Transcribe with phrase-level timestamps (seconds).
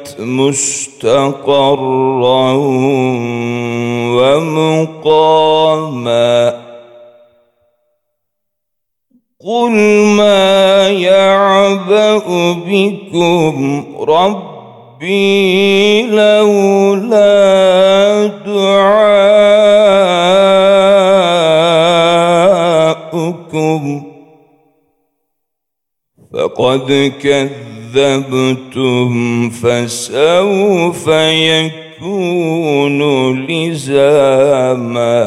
[0.25, 1.71] مستقرا
[5.01, 6.61] ومقاما.
[9.45, 9.71] قل
[10.17, 12.17] ما يعبأ
[12.67, 17.31] بكم ربي لولا
[18.45, 19.03] دعاؤكم.
[26.33, 27.13] فقد
[27.93, 32.99] كذبتم فسوف يكون
[33.45, 35.21] لزاما.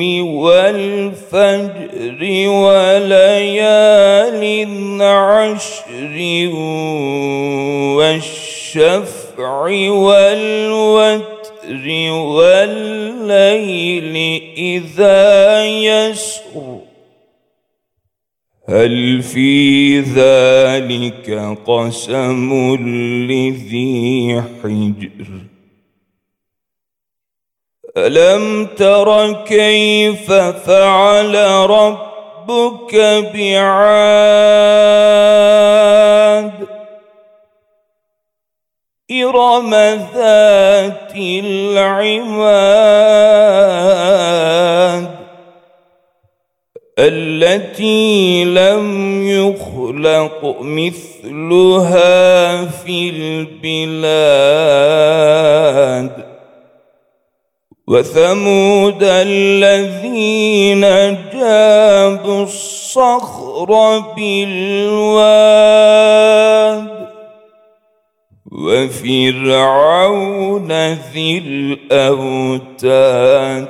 [0.46, 4.42] والفجر وليال
[5.02, 6.16] عشر
[7.96, 11.86] والشفع والوتر
[13.30, 16.78] والليل إذا يسر
[18.68, 22.76] هل في ذلك قسم
[23.30, 25.26] لذي حجر؟
[27.96, 31.34] ألم تر كيف فعل
[31.70, 32.94] ربك
[33.34, 34.56] بعاد؟
[39.10, 39.74] إرم
[40.14, 42.66] ذات العماد
[46.98, 52.04] التي لم يخلق مثلها
[52.66, 53.10] في
[53.64, 54.26] البلاد
[57.88, 60.80] وثمود الذين
[61.32, 65.56] جابوا الصخر بالواد
[68.56, 70.12] وفرعون
[70.92, 71.38] ذي
[71.92, 73.68] الأوتاد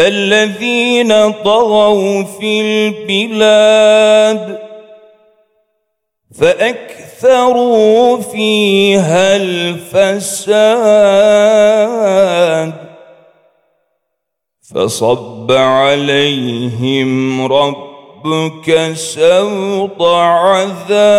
[0.00, 4.58] الذين طغوا في البلاد
[6.40, 10.68] فأكثروا فيها الفساد
[14.74, 21.18] فصب عليهم ربك سوط عذاب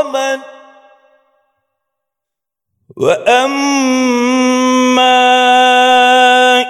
[0.00, 0.38] ومن
[2.96, 4.30] وأما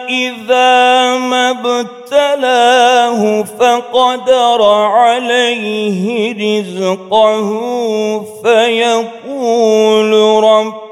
[0.09, 7.49] إذا ما ابتلاه فقدر عليه رزقه
[8.43, 10.13] فيقول
[10.45, 10.91] ربي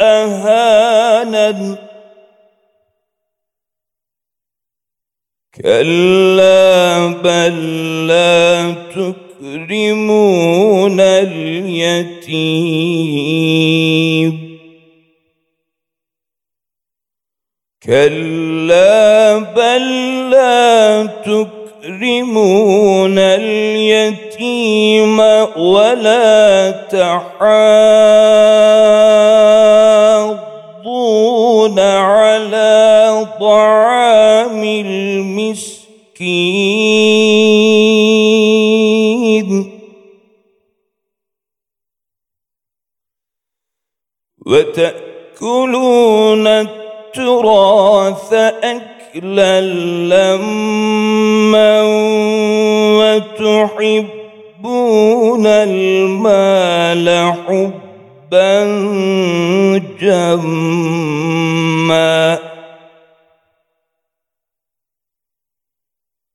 [0.00, 1.83] أهانن
[5.64, 7.56] كلا بل
[8.06, 12.44] لا تكرمون اليتيم.
[17.82, 19.84] كلا بل
[20.30, 25.18] لا تكرمون اليتيم
[25.56, 27.34] ولا تحاضون
[31.78, 33.26] على
[34.44, 35.84] طعام المسكين؟
[44.46, 49.60] وتأكلون التراث أكلا
[50.10, 51.82] لما
[53.40, 58.64] وتحبون المال حبا
[60.00, 61.34] جما.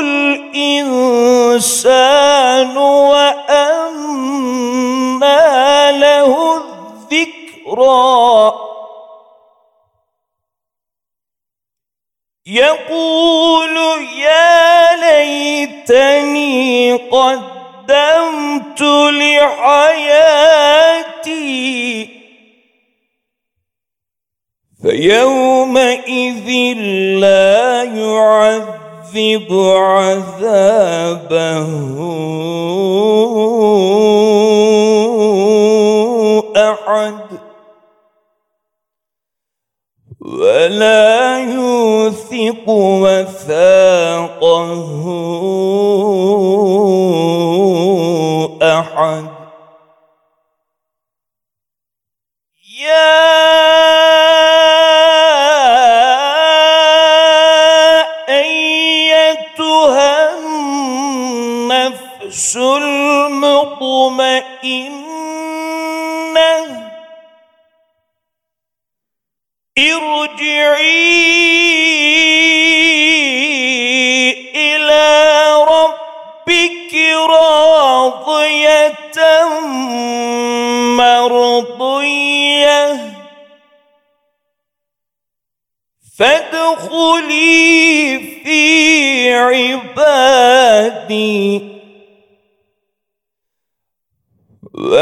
[0.00, 1.66] الإنسان
[2.76, 3.58] وأنى
[5.98, 8.52] له الذكرى.
[12.46, 13.76] يقول
[14.18, 18.82] يا ليتني قدمت
[19.12, 20.48] لحياتي
[24.82, 26.48] فيومئذ
[27.20, 28.77] لا يعذب
[29.78, 31.68] عذابه
[36.56, 37.18] أحد
[40.20, 44.08] ولا يوثق وثاقه
[48.62, 49.28] أحد.
[52.80, 53.57] يا
[62.38, 63.98] النفس المطمئنة
[69.78, 71.57] ارجعي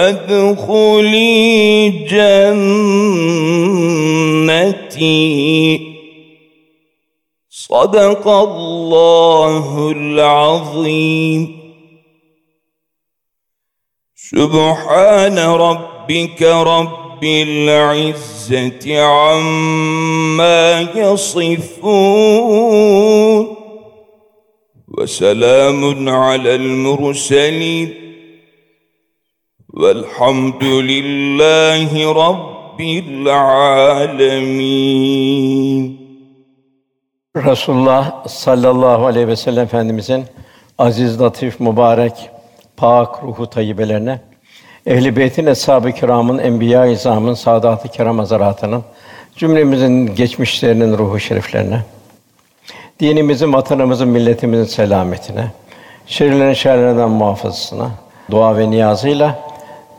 [0.07, 2.57] وادخلي جنتي.
[7.51, 11.57] صدق الله العظيم.
[14.17, 22.47] سبحان ربك رب العزة عما يصفون.
[24.99, 28.06] وسلام على المرسلين.
[29.75, 31.91] والحمد لله
[32.25, 34.41] رب العالمين
[37.36, 40.25] Resulullah sallallahu aleyhi ve sellem Efendimizin
[40.77, 42.30] aziz, latif, mübarek,
[42.77, 44.20] pak ruhu tayyibelerine,
[44.86, 48.84] ehl-i beytin, eshab-ı kiramın, enbiya-i izamın, saadat-ı kiram hazaratının,
[49.36, 51.82] cümlemizin geçmişlerinin ruhu şeriflerine,
[53.00, 55.51] dinimizin, vatanımızın, milletimizin selametine,
[56.08, 57.91] şerlerin şerlerinden muhafazasına,
[58.32, 59.51] dua ve niyazıyla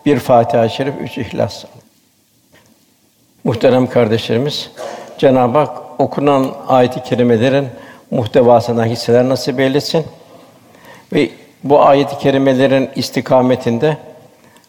[0.07, 1.65] bir Fatiha-i Şerif, üç İhlas.
[3.43, 4.71] Muhterem kardeşlerimiz,
[5.17, 7.67] Cenab-ı Hak okunan ayet-i kerimelerin
[8.11, 10.05] muhtevasından hisseler nasip eylesin
[11.13, 11.29] ve
[11.63, 13.97] bu ayet-i kerimelerin istikametinde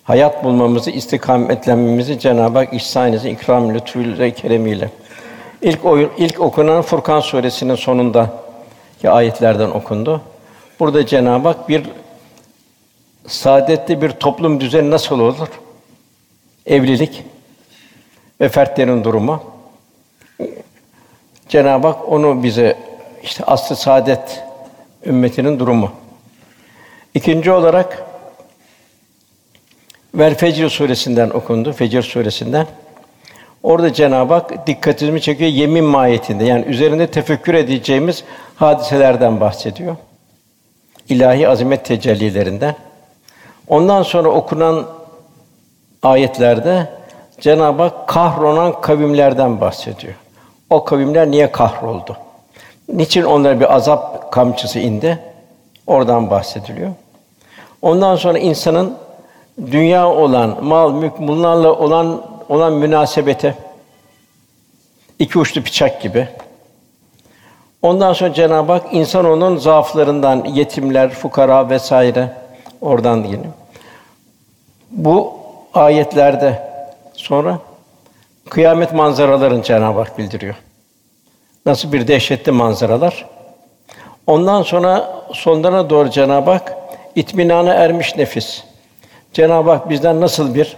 [0.05, 4.91] hayat bulmamızı, istikametlenmemizi Cenab-ı Hak ihsan etsin, ikram lütfuyla, keremiyle.
[5.63, 5.81] İlk,
[6.19, 8.31] ilk okunan Furkan suresinin sonunda
[9.01, 10.21] ki ayetlerden okundu.
[10.81, 11.83] Burada Cenab-ı Hak bir
[13.27, 15.49] saadetli bir toplum düzeni nasıl olur?
[16.67, 17.25] Evlilik
[18.41, 19.43] ve fertlerin durumu.
[21.49, 22.79] Cenab-ı Hak onu bize
[23.23, 24.43] işte aslı saadet
[25.07, 25.93] ümmetinin durumu.
[27.15, 28.05] İkinci olarak
[30.15, 31.73] Vel Fecr suresinden okundu.
[31.73, 32.67] Fecr suresinden.
[33.63, 36.45] Orada Cenab-ı Hak dikkatimi çekiyor yemin mahiyetinde.
[36.45, 38.25] Yani üzerinde tefekkür edeceğimiz
[38.57, 39.97] hadiselerden bahsediyor.
[41.09, 42.77] İlahi azamet tecellilerinden.
[43.69, 44.87] Ondan sonra okunan
[46.03, 46.89] ayetlerde
[47.41, 50.15] Cenab-ı Hak kahrolan kavimlerden bahsediyor.
[50.71, 52.17] O kavimler niye kahroldu?
[52.89, 55.19] Niçin onlara bir azap kamçısı indi?
[55.87, 56.91] Oradan bahsediliyor.
[57.83, 58.97] Ondan sonra insanın
[59.71, 63.55] dünya olan, mal, mülk bunlarla olan olan münasebete
[65.19, 66.29] iki uçlu bıçak gibi.
[67.83, 72.33] Ondan sonra Cenab-ı Hak insan onun zaaflarından yetimler, fukara vesaire
[72.81, 73.47] oradan yine.
[74.91, 75.35] Bu
[75.75, 76.63] ayetlerde
[77.13, 77.59] sonra
[78.51, 80.55] kıyamet manzaralarını Cenab-ı Hak bildiriyor.
[81.67, 83.27] Nasıl bir dehşetli manzaralar.
[84.27, 86.75] Ondan sonra sonlarına doğru Cenab-ı Hak
[87.15, 88.65] itminana ermiş nefis.
[89.33, 90.77] Cenab-ı Hak bizden nasıl bir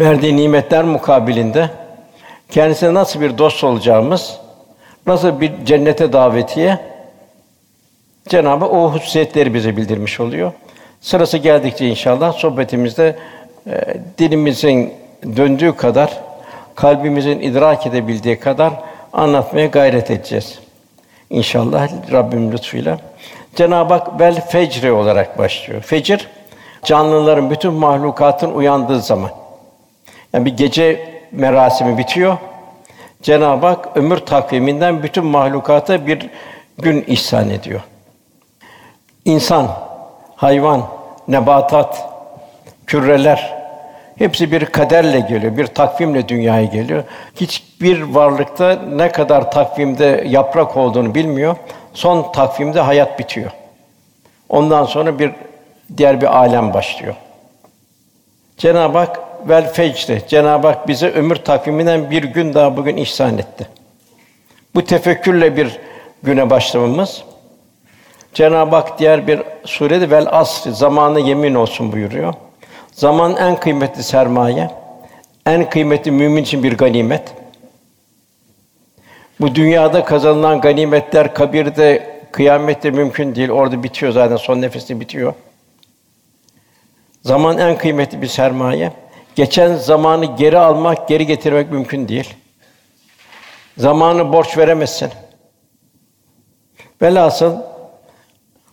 [0.00, 1.70] verdiği nimetler mukabilinde
[2.50, 4.38] kendisine nasıl bir dost olacağımız,
[5.06, 6.78] nasıl bir cennete davetiye
[8.28, 10.52] Cenab-ı Hak o hususiyetleri bize bildirmiş oluyor.
[11.00, 13.16] Sırası geldikçe inşallah sohbetimizde
[13.66, 14.94] e, dilimizin
[15.36, 16.20] döndüğü kadar,
[16.74, 18.72] kalbimizin idrak edebildiği kadar
[19.12, 20.58] anlatmaya gayret edeceğiz.
[21.30, 22.98] İnşallah Rabbim lütfuyla.
[23.56, 25.82] Cenab-ı Hak vel fecre olarak başlıyor.
[25.82, 26.28] Fecir
[26.84, 29.30] canlıların bütün mahlukatın uyandığı zaman.
[30.32, 32.36] Yani bir gece merasimi bitiyor.
[33.22, 36.30] Cenab-ı Hak ömür takviminden bütün mahlukata bir
[36.78, 37.80] gün ihsan ediyor.
[39.24, 39.68] İnsan,
[40.40, 40.86] hayvan,
[41.28, 42.08] nebatat,
[42.86, 43.54] küreler
[44.18, 47.04] hepsi bir kaderle geliyor, bir takvimle dünyaya geliyor.
[47.36, 51.56] Hiçbir varlıkta ne kadar takvimde yaprak olduğunu bilmiyor.
[51.94, 53.50] Son takvimde hayat bitiyor.
[54.48, 55.32] Ondan sonra bir
[55.96, 57.14] diğer bir alem başlıyor.
[58.56, 63.68] Cenab-ı Hak vel fecre Cenab-ı Hak bize ömür takviminden bir gün daha bugün ihsan etti.
[64.74, 65.78] Bu tefekkürle bir
[66.22, 67.24] güne başlamamız
[68.34, 72.34] Cenab-ı Hak diğer bir surede vel asr zamanı yemin olsun buyuruyor.
[72.92, 74.70] Zaman en kıymetli sermaye,
[75.46, 77.34] en kıymetli mümin için bir ganimet.
[79.40, 83.50] Bu dünyada kazanılan ganimetler kabirde, kıyamette mümkün değil.
[83.50, 85.34] Orada bitiyor zaten son nefeste bitiyor.
[87.22, 88.92] Zaman en kıymetli bir sermaye.
[89.34, 92.34] Geçen zamanı geri almak, geri getirmek mümkün değil.
[93.76, 95.10] Zamanı borç veremezsin.
[97.02, 97.56] Velhasıl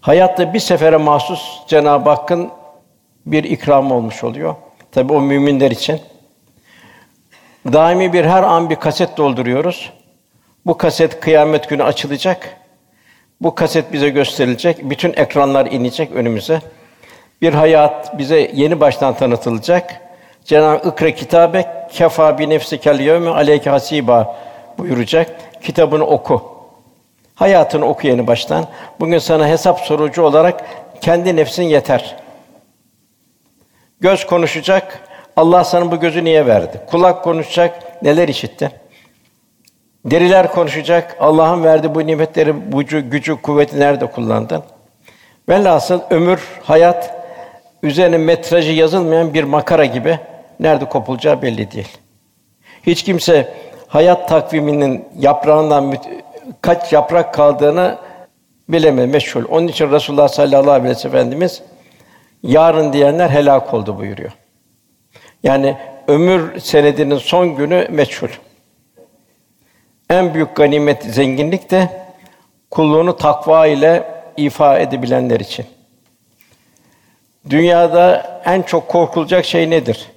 [0.07, 2.49] hayatta bir sefere mahsus Cenab-ı Hakk'ın
[3.25, 4.55] bir ikram olmuş oluyor.
[4.91, 6.01] Tabi o müminler için.
[7.73, 9.93] Daimi bir her an bir kaset dolduruyoruz.
[10.65, 12.57] Bu kaset kıyamet günü açılacak.
[13.41, 14.89] Bu kaset bize gösterilecek.
[14.89, 16.61] Bütün ekranlar inecek önümüze.
[17.41, 20.01] Bir hayat bize yeni baştan tanıtılacak.
[20.45, 24.37] Cenab-ı Ikra kitabe kefa bi nefsikel yevme aleyke hasiba
[24.77, 25.35] buyuracak.
[25.61, 26.56] Kitabını oku.
[27.37, 28.65] Hayatını oku yeni baştan.
[28.99, 30.65] Bugün sana hesap sorucu olarak
[31.01, 32.15] kendi nefsin yeter.
[33.99, 34.99] Göz konuşacak.
[35.35, 36.81] Allah sana bu gözü niye verdi?
[36.91, 38.03] Kulak konuşacak.
[38.03, 38.71] Neler işitti?
[40.05, 41.17] Deriler konuşacak.
[41.19, 44.63] Allah'ın verdiği bu nimetleri, bu gücü, kuvveti nerede kullandın?
[45.49, 47.15] Velhasıl ömür, hayat
[47.83, 50.19] üzerine metrajı yazılmayan bir makara gibi
[50.59, 51.97] nerede kopulacağı belli değil.
[52.83, 53.53] Hiç kimse
[53.87, 55.93] hayat takviminin yaprağından
[56.61, 57.97] kaç yaprak kaldığını
[58.69, 59.43] bilemez, meşhur.
[59.43, 61.61] Onun için Resulullah sallallahu aleyhi ve sellem Efendimiz
[62.43, 64.31] yarın diyenler helak oldu buyuruyor.
[65.43, 65.77] Yani
[66.07, 68.29] ömür senedinin son günü meçhul.
[70.09, 71.89] En büyük ganimet, zenginlik de
[72.71, 74.03] kulluğunu takva ile
[74.37, 75.65] ifa edebilenler için.
[77.49, 80.11] Dünyada en çok korkulacak şey nedir?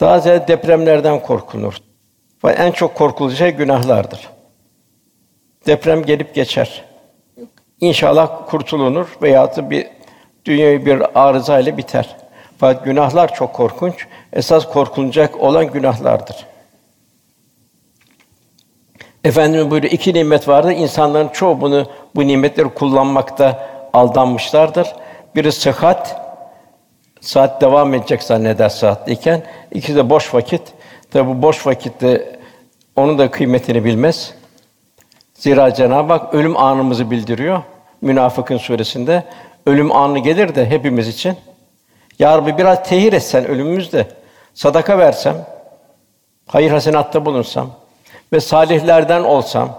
[0.00, 1.74] Daha ziyade depremlerden korkulur.
[2.44, 4.31] En çok korkulacak şey günahlardır.
[5.66, 6.84] Deprem gelip geçer.
[7.80, 9.86] İnşallah kurtulunur veya bir
[10.44, 12.16] dünyayı bir arıza ile biter.
[12.58, 14.06] Fakat günahlar çok korkunç.
[14.32, 16.46] Esas korkulacak olan günahlardır.
[19.24, 20.72] Efendimiz buyuruyor iki nimet vardı.
[20.72, 24.88] İnsanların çoğu bunu bu nimetleri kullanmakta aldanmışlardır.
[25.36, 26.20] Biri sıhhat,
[27.20, 29.42] saat devam edecek zanneder saatliyken.
[29.72, 30.62] İkisi de boş vakit.
[31.10, 32.40] Tabi bu boş vakitte
[32.96, 34.34] onun da kıymetini bilmez.
[35.42, 37.62] Zira Cenab-ı Hak ölüm anımızı bildiriyor.
[38.00, 39.24] Münafıkın suresinde
[39.66, 41.36] ölüm anı gelir de hepimiz için.
[42.18, 44.06] Ya Rabbi biraz tehir etsen ölümümüzde.
[44.54, 45.36] Sadaka versem,
[46.46, 47.70] hayır hasenatta bulunsam
[48.32, 49.78] ve salihlerden olsam,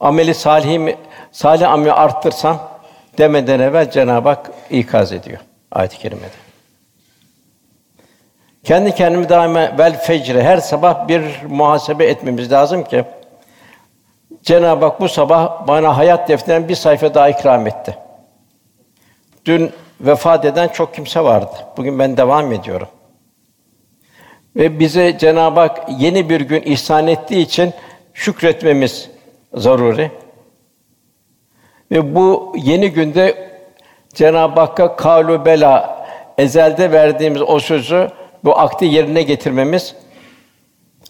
[0.00, 0.96] ameli salihimi
[1.32, 2.58] salih ameli arttırsam
[3.18, 5.38] demeden evvel Cenab-ı Hak ikaz ediyor
[5.72, 6.40] ayet-i kerimede.
[8.64, 13.04] Kendi kendimi daima vel fecre her sabah bir muhasebe etmemiz lazım ki
[14.42, 17.98] Cenab-ı Hak bu sabah bana hayat defterinden bir sayfa daha ikram etti.
[19.44, 19.70] Dün
[20.00, 21.56] vefat eden çok kimse vardı.
[21.76, 22.88] Bugün ben devam ediyorum.
[24.56, 27.72] Ve bize Cenab-ı Hak yeni bir gün ihsan ettiği için
[28.14, 29.10] şükretmemiz
[29.54, 30.10] zaruri.
[31.90, 33.50] Ve bu yeni günde
[34.14, 36.06] Cenab-ı Hakk'a kalu bela
[36.38, 38.10] ezelde verdiğimiz o sözü
[38.44, 39.94] bu akdi yerine getirmemiz,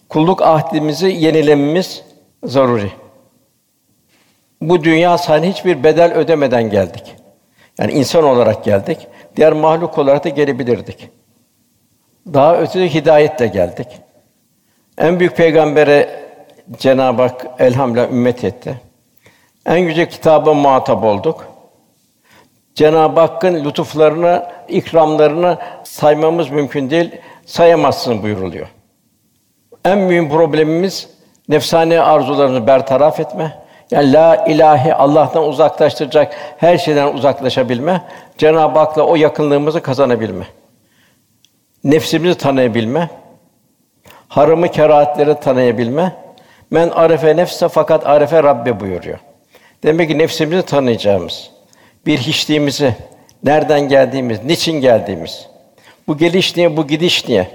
[0.08, 2.04] kulluk ahdimizi yenilememiz
[2.44, 2.90] zaruri.
[4.60, 7.16] Bu dünya sana hiçbir bedel ödemeden geldik.
[7.78, 9.06] Yani insan olarak geldik.
[9.36, 11.08] Diğer mahluk olarak da gelebilirdik.
[12.26, 13.86] Daha ötede hidayetle geldik.
[14.98, 16.20] En büyük peygambere
[16.78, 18.80] Cenab-ı Hak elhamdülillah ümmet etti.
[19.66, 21.46] En yüce kitaba muhatap olduk.
[22.74, 27.10] Cenab-ı Hakk'ın lütuflarını, ikramlarını saymamız mümkün değil.
[27.46, 28.66] Sayamazsın buyuruluyor.
[29.84, 31.08] En büyük problemimiz
[31.48, 33.59] nefsane arzularını bertaraf etme.
[33.90, 38.02] Yani la ilahi Allah'tan uzaklaştıracak her şeyden uzaklaşabilme,
[38.38, 40.44] Cenab-ı Hak'la o yakınlığımızı kazanabilme.
[41.84, 43.10] Nefsimizi tanıyabilme,
[44.28, 46.12] haramı kerahatleri tanıyabilme.
[46.70, 49.18] Men arefe nefse fakat arefe Rabbe buyuruyor.
[49.82, 51.50] Demek ki nefsimizi tanıyacağımız,
[52.06, 52.94] bir hiçliğimizi,
[53.44, 55.46] nereden geldiğimiz, niçin geldiğimiz,
[56.08, 57.50] bu geliş niye, bu gidiş niye,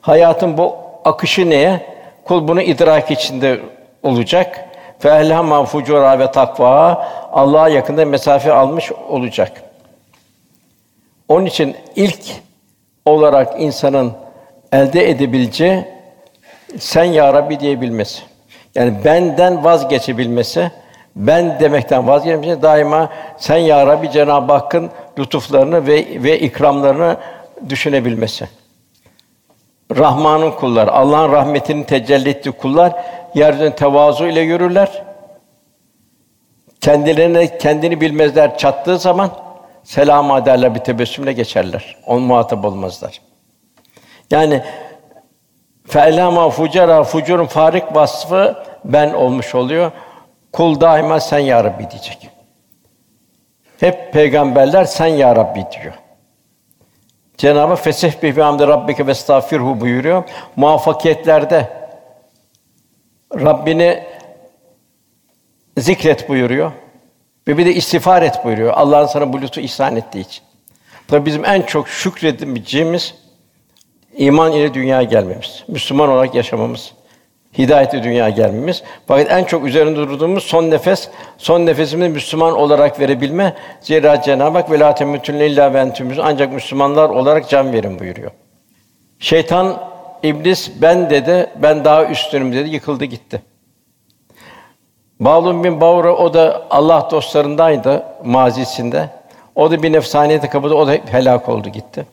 [0.00, 1.80] hayatın bu akışı neye,
[2.24, 3.60] kul bunu idrak içinde
[4.02, 4.63] olacak.
[5.04, 9.62] Feelhama fucura ve takva Allah'a yakında mesafe almış olacak.
[11.28, 12.20] Onun için ilk
[13.06, 14.12] olarak insanın
[14.72, 15.84] elde edebileceği
[16.78, 18.22] sen ya Rabbi diyebilmesi.
[18.74, 20.70] Yani benden vazgeçebilmesi,
[21.16, 27.16] ben demekten vazgeçmesi daima sen ya Rabbi Cenab-ı Hakk'ın lütuflarını ve ve ikramlarını
[27.68, 28.48] düşünebilmesi.
[29.96, 32.92] Rahman'ın kulları, Allah'ın rahmetinin tecelli ettiği kullar
[33.34, 35.02] yeryüzünde tevazu ile yürürler.
[36.80, 39.30] Kendilerine kendini bilmezler çattığı zaman
[39.82, 41.96] selam ederler bir tebessümle geçerler.
[42.06, 43.20] On muhatap olmazlar.
[44.30, 44.62] Yani
[45.86, 49.92] fe'lama fucara fucurun farik vasfı ben olmuş oluyor.
[50.52, 52.30] Kul daima sen ya Rabbi diyecek.
[53.80, 55.94] Hep peygamberler sen ya Rabbi diyor.
[57.36, 60.24] Cenab-ı fesih bi hamdi rabbike ve estağfirhu buyuruyor.
[60.56, 61.83] Muvaffakiyetlerde
[63.40, 64.02] Rabbini
[65.78, 66.72] zikret buyuruyor.
[67.48, 68.72] Ve bir de istiğfar et buyuruyor.
[68.76, 70.42] Allah'ın sana bu lütfu ihsan ettiği için.
[71.08, 73.14] Tabi bizim en çok şükredeceğimiz
[74.16, 76.92] iman ile dünyaya gelmemiz, Müslüman olarak yaşamamız,
[77.58, 78.82] hidayetle dünyaya gelmemiz.
[79.06, 83.54] Fakat en çok üzerinde durduğumuz son nefes, son nefesimizi Müslüman olarak verebilme.
[83.80, 85.92] Zira Cenab-ı Hak velâ temutun illa ve
[86.22, 88.30] ancak Müslümanlar olarak can verin buyuruyor.
[89.18, 89.93] Şeytan,
[90.24, 93.42] iblis ben dedi, ben daha üstünüm dedi, yıkıldı gitti.
[95.20, 99.10] Bağlum bin Bavra o da Allah dostlarındaydı mazisinde.
[99.54, 102.06] O da bir nefsaniyete kapıldı, o da helak oldu gitti.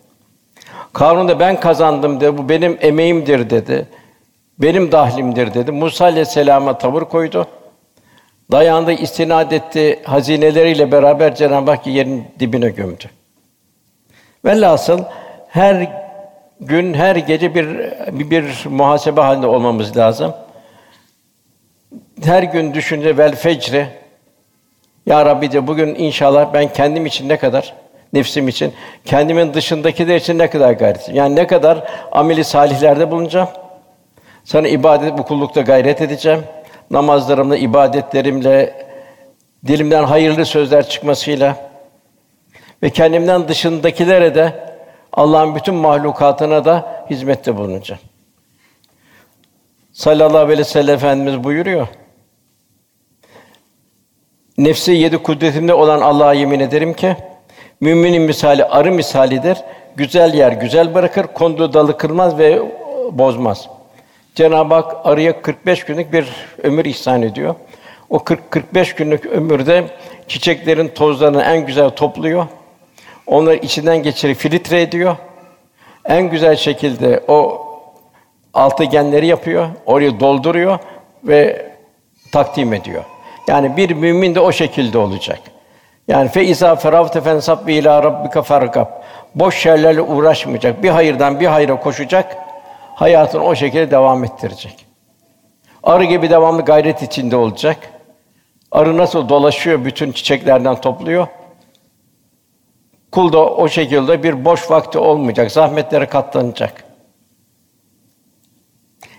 [0.93, 3.87] Karun da ben kazandım dedi, bu benim emeğimdir dedi.
[4.59, 5.71] Benim dahlimdir dedi.
[5.71, 7.47] Musa aleyhisselama tavır koydu.
[8.51, 13.03] Dayandı, istinad etti, hazineleriyle beraber Cenab-ı Hak yerin dibine gömdü.
[14.45, 14.99] Velhasıl
[15.47, 16.00] her
[16.61, 17.67] gün, her gece bir
[18.29, 20.33] bir, muhasebe halinde olmamız lazım.
[22.23, 23.87] Her gün düşünce vel fecre
[25.05, 27.73] ya Rabbi de bugün inşallah ben kendim için ne kadar
[28.13, 28.73] nefsim için,
[29.05, 31.09] kendimin dışındakiler için ne kadar gayret.
[31.13, 33.49] Yani ne kadar ameli salihlerde bulunacağım.
[34.43, 36.43] Sana ibadet bu kullukta gayret edeceğim.
[36.91, 38.87] Namazlarımla, ibadetlerimle,
[39.67, 41.55] dilimden hayırlı sözler çıkmasıyla
[42.83, 44.70] ve kendimden dışındakilere de
[45.13, 48.01] Allah'ın bütün mahlukatına da hizmette bulunacağım.
[49.93, 51.87] Sallallahu aleyhi ve sellem Efendimiz buyuruyor.
[54.57, 57.15] Nefsi yedi kudretimde olan Allah'a yemin ederim ki
[57.81, 59.57] müminin misali arı misalidir.
[59.95, 62.61] Güzel yer güzel bırakır, konduğu dalı kırmaz ve
[63.11, 63.69] bozmaz.
[64.35, 66.27] Cenab-ı Hak arıya 45 günlük bir
[66.63, 67.55] ömür ihsan ediyor.
[68.09, 69.83] O 40 45 günlük ömürde
[70.27, 72.45] çiçeklerin tozlarını en güzel topluyor.
[73.31, 75.15] Onları içinden geçirip filtre ediyor.
[76.05, 77.67] En güzel şekilde o
[78.53, 80.79] altıgenleri yapıyor, orayı dolduruyor
[81.23, 81.71] ve
[82.31, 83.03] takdim ediyor.
[83.47, 85.39] Yani bir mümin de o şekilde olacak.
[86.07, 88.87] Yani fe izâ feravte fensab ve ilâ rabbike farkab.
[89.35, 90.83] Boş şeylerle uğraşmayacak.
[90.83, 92.37] Bir hayırdan bir hayra koşacak.
[92.95, 94.85] Hayatını o şekilde devam ettirecek.
[95.83, 97.77] Arı gibi devamlı gayret içinde olacak.
[98.71, 101.27] Arı nasıl dolaşıyor, bütün çiçeklerden topluyor.
[103.11, 106.83] Kul da o şekilde bir boş vakti olmayacak, zahmetlere katlanacak.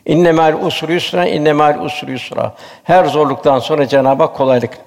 [0.06, 2.54] İnne ma'al usri yusra, inne ma'al usri yusra.
[2.84, 4.78] Her zorluktan sonra Cenab-ı Hak kolaylık,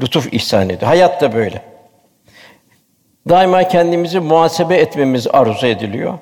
[0.00, 0.82] lütuf ihsan ediyor.
[0.82, 1.62] Hayat da böyle.
[3.28, 6.18] Daima kendimizi muhasebe etmemiz arzu ediliyor.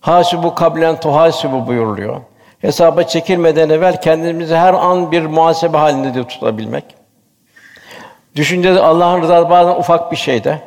[0.00, 2.20] Hasibu kablen tuhasibu buyuruluyor.
[2.60, 6.84] Hesaba çekilmeden evvel kendimizi her an bir muhasebe halinde de tutabilmek.
[8.36, 10.58] Düşüncede Allah'ın rızası bazen ufak bir şeyde,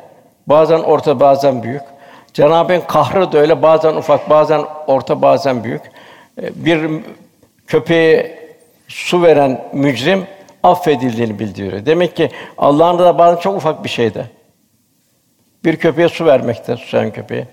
[0.46, 1.82] bazen orta, bazen büyük.
[2.34, 5.82] Cenab-ı Hak kahrı da öyle bazen ufak, bazen orta, bazen büyük.
[6.42, 6.90] Ee, bir
[7.66, 8.38] köpeğe
[8.88, 10.26] su veren mücrim
[10.62, 11.86] affedildiğini bildiriyor.
[11.86, 14.24] Demek ki Allah'ın da bazen çok ufak bir şeyde.
[15.64, 17.48] Bir köpeğe su vermekte, susayan köpeğe.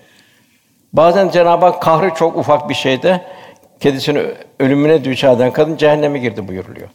[0.92, 3.20] Bazen Cenab-ı Hak kahrı çok ufak bir şeyde
[3.80, 4.22] kedisini
[4.60, 6.88] ölümüne düçar eden kadın cehenneme girdi buyuruluyor.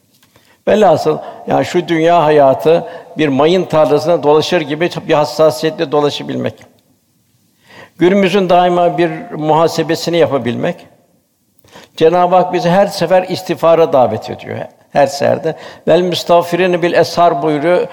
[0.67, 6.53] Velhasıl yani şu dünya hayatı bir mayın tarlasına dolaşır gibi bir hassasiyetle dolaşabilmek.
[7.97, 10.87] Günümüzün daima bir muhasebesini yapabilmek.
[11.97, 14.57] Cenab-ı Hak bizi her sefer istifara davet ediyor.
[14.91, 15.55] Her serde.
[15.87, 17.87] Vel müstağfirin bil eshar buyuruyor.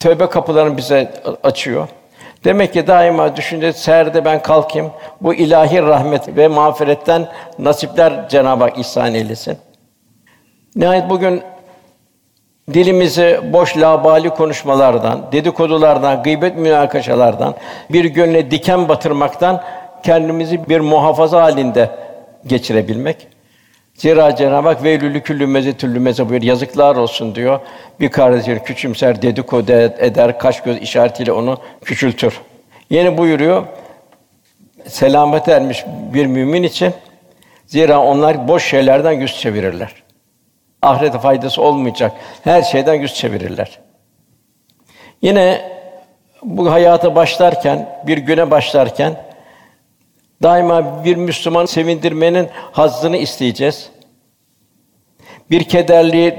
[0.00, 1.88] Tövbe kapılarını bize açıyor.
[2.44, 4.92] Demek ki daima düşünce serde ben kalkayım.
[5.20, 9.58] Bu ilahi rahmet ve mağfiretten nasipler Cenab-ı Hak ihsan eylesin.
[10.76, 11.42] Nihayet bugün
[12.74, 17.54] dilimizi boş labali konuşmalardan, dedikodulardan, gıybet münakaşalardan,
[17.90, 19.62] bir gönle diken batırmaktan
[20.02, 21.90] kendimizi bir muhafaza halinde
[22.46, 23.28] geçirebilmek.
[23.94, 26.42] Zira Cenab-ı Hak veylülü küllü mezetüllü meze buyur.
[26.42, 27.60] Yazıklar olsun diyor.
[28.00, 32.40] Bir kardeşini küçümser, dedikodu eder, kaş göz işaretiyle onu küçültür.
[32.90, 33.66] Yeni buyuruyor.
[34.86, 36.92] Selamet ermiş bir mümin için
[37.66, 40.05] zira onlar boş şeylerden yüz çevirirler.
[40.86, 42.12] Ahirete faydası olmayacak
[42.44, 43.78] her şeyden yüz çevirirler.
[45.22, 45.72] Yine
[46.42, 49.16] bu hayata başlarken, bir güne başlarken
[50.42, 53.90] Daima bir Müslüman sevindirmenin hazzını isteyeceğiz.
[55.50, 56.34] Bir kederliği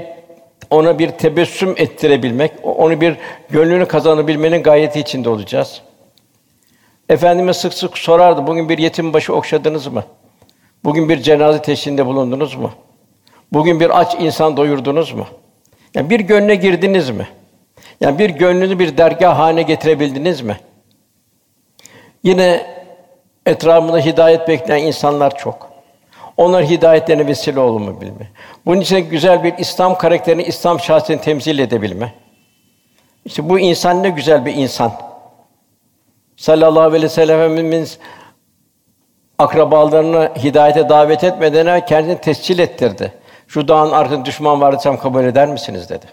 [0.70, 3.16] ona bir tebessüm ettirebilmek, onu bir
[3.50, 5.82] gönlünü kazanabilmenin gayeti içinde olacağız.
[7.08, 10.04] Efendimiz sık sık sorardı, bugün bir yetim başı okşadınız mı?
[10.84, 12.70] Bugün bir cenaze teşhinde bulundunuz mu?
[13.52, 15.26] Bugün bir aç insan doyurdunuz mu?
[15.94, 17.28] Yani bir gönle girdiniz mi?
[18.00, 20.60] Yani bir gönlünü bir dergah haline getirebildiniz mi?
[22.22, 22.78] Yine
[23.48, 25.70] Etrafında hidayet bekleyen insanlar çok.
[26.36, 28.30] Onlar hidayetlerine vesile olma bilme.
[28.66, 32.14] Bunun için güzel bir İslam karakterini, İslam şahsiyetini temsil edebilme.
[33.24, 34.92] İşte bu insan ne güzel bir insan.
[36.36, 37.98] Sallallahu aleyhi ve sellem Efendimiz
[39.38, 43.12] akrabalarını hidayete davet etmeden evvel kendini tescil ettirdi.
[43.48, 46.06] Şu dağın arkasında düşman var desem kabul eder misiniz dedi.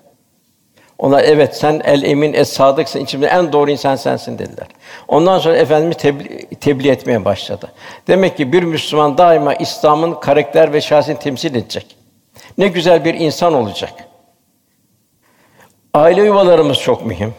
[0.97, 4.67] Onlar evet sen el emin es sadıksın içimde en doğru insan sensin dediler.
[5.07, 7.71] Ondan sonra efendimiz tebliğ, tebliğ etmeye başladı.
[8.07, 11.97] Demek ki bir Müslüman daima İslam'ın karakter ve şahsiyetini temsil edecek.
[12.57, 13.93] Ne güzel bir insan olacak.
[15.93, 17.33] Aile yuvalarımız çok mühim.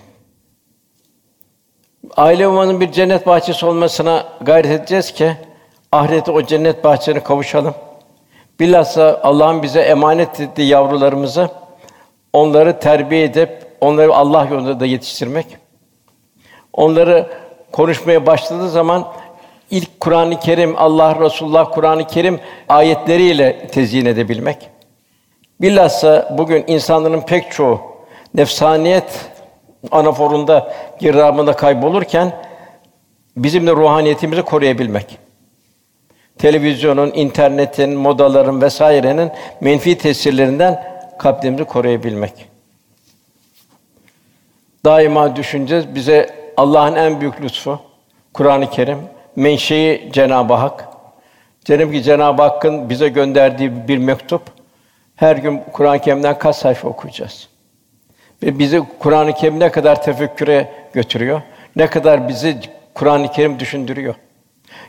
[2.17, 5.37] Aile yuvanın bir cennet bahçesi olmasına gayret edeceğiz ki
[5.93, 7.75] ahirete o cennet bahçesine kavuşalım.
[8.61, 11.51] Bilhassa Allah'ın bize emanet ettiği yavrularımızı
[12.33, 15.47] onları terbiye edip onları Allah yolunda da yetiştirmek.
[16.73, 17.27] Onları
[17.73, 19.09] konuşmaya başladığı zaman
[19.71, 24.71] ilk Kur'an-ı Kerim, Allah Resulullah Kur'an-ı Kerim ayetleriyle tezyin edebilmek.
[25.61, 27.81] Bilhassa bugün insanların pek çoğu
[28.35, 29.31] nefsaniyet
[29.91, 32.33] anaforunda, girdabında kaybolurken
[33.37, 35.26] bizim de ruhaniyetimizi koruyabilmek.
[36.39, 40.85] Televizyonun, internetin, modaların vesairenin menfi tesirlerinden
[41.19, 42.33] kalplerimizi koruyabilmek.
[44.85, 45.95] Daima düşüneceğiz.
[45.95, 47.81] Bize Allah'ın en büyük lütfu
[48.35, 48.99] Kur'an-ı Kerim,
[49.37, 50.89] menşei Cenab-ı Hak.
[51.65, 54.43] Cenab-ı ki Cenab-ı Hakk'ın bize gönderdiği bir mektup.
[55.17, 57.49] Her gün Kur'an-ı Kerim'den kaç sayfa okuyacağız?
[58.43, 61.43] Ve bizi Kur'an-ı Kerim ne kadar tefekküre götürüyor?
[61.77, 62.57] Ne kadar bizi
[62.95, 64.15] Kur'an-ı Kerim düşündürüyor?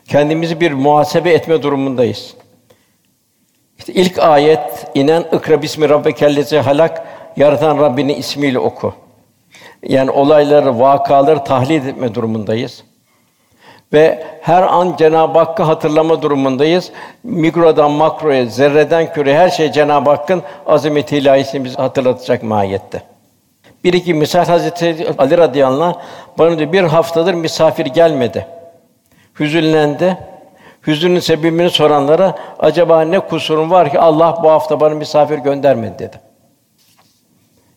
[0.07, 2.33] Kendimizi bir muhasebe etme durumundayız.
[3.77, 8.93] İşte ilk ayet inen ikra bismi rabbikellezi halak yaratan Rabbini ismiyle oku.
[9.83, 12.83] Yani olayları, vakaları tahlil etme durumundayız.
[13.93, 16.91] Ve her an Cenab-ı Hakk'ı hatırlama durumundayız.
[17.23, 23.01] Mikrodan makroya, zerreden küreye her şey Cenab-ı Hakk'ın azameti ilahisini bize hatırlatacak mahiyette.
[23.83, 25.95] Bir iki misal Hazreti Ali radıyallahu anh
[26.37, 28.47] bana diyor bir haftadır misafir gelmedi.
[29.39, 30.17] Hüzünlendi.
[30.87, 36.19] Hüzünün sebebini soranlara acaba ne kusurum var ki Allah bu hafta bana misafir göndermedi dedi.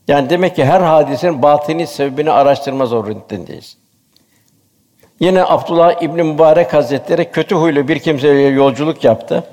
[0.09, 3.77] Yani demek ki her hadisenin batini sebebini araştırma zorundayız.
[5.21, 9.45] Yine Abdullah İbn Mübarek Hazretleri kötü huylu bir kimseyle yolculuk yaptı.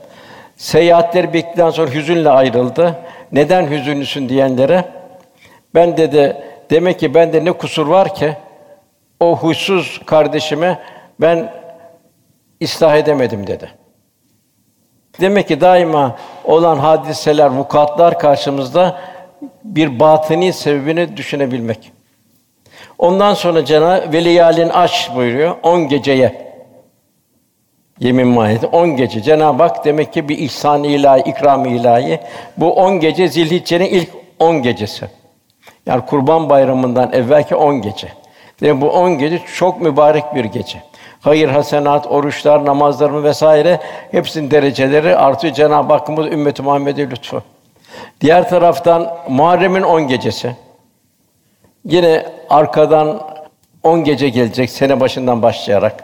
[0.57, 2.95] Seyahatleri bittikten sonra hüzünle ayrıldı.
[3.31, 4.85] Neden hüzünlüsün diyenlere
[5.75, 6.37] ben dedi
[6.69, 8.37] demek ki bende ne kusur var ki
[9.19, 10.79] o huysuz kardeşime
[11.21, 11.53] ben
[12.63, 13.71] ıslah edemedim dedi.
[15.21, 18.97] Demek ki daima olan hadiseler, vukuatlar karşımızda
[19.63, 21.91] bir batini sebebini düşünebilmek.
[22.97, 26.47] Ondan sonra Cenab-ı Veliyalin aş buyuruyor 10 geceye.
[27.99, 29.21] Yemin mahiyeti 10 gece.
[29.21, 32.19] Cenab-ı Hak demek ki bir ihsan ilahi, ikram ilahi.
[32.57, 35.05] Bu 10 gece Zilhicce'nin ilk 10 gecesi.
[35.85, 38.07] Yani Kurban Bayramı'ndan evvelki 10 gece.
[38.61, 40.83] Demek bu 10 gece çok mübarek bir gece.
[41.21, 43.79] Hayır, hasenat, oruçlar, namazlar vesaire
[44.11, 47.43] hepsinin dereceleri artıyor Cenab-ı Hakk'ın bu ümmeti Muhammed'e lütfu.
[48.21, 50.55] Diğer taraftan Muharrem'in 10 gecesi.
[51.85, 53.21] Yine arkadan
[53.83, 56.03] 10 gece gelecek sene başından başlayarak.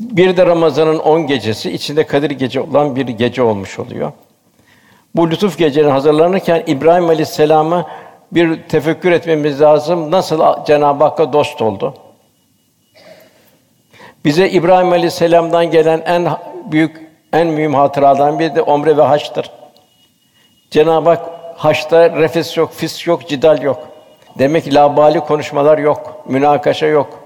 [0.00, 4.12] Bir de Ramazan'ın 10 gecesi içinde Kadir gece olan bir gece olmuş oluyor.
[5.14, 7.86] Bu lütuf gecenin hazırlanırken İbrahim Aleyhisselam'a
[8.32, 10.10] bir tefekkür etmemiz lazım.
[10.10, 11.94] Nasıl Cenab-ı Hakk'a dost oldu?
[14.24, 16.28] Bize İbrahim Aleyhisselam'dan gelen en
[16.72, 19.50] büyük, en mühim hatıradan biri de omre ve haçtır.
[20.70, 23.88] Cenab-ı Hak haçta refes yok, fis yok, cidal yok.
[24.38, 27.20] Demek ki labali konuşmalar yok, münakaşa yok.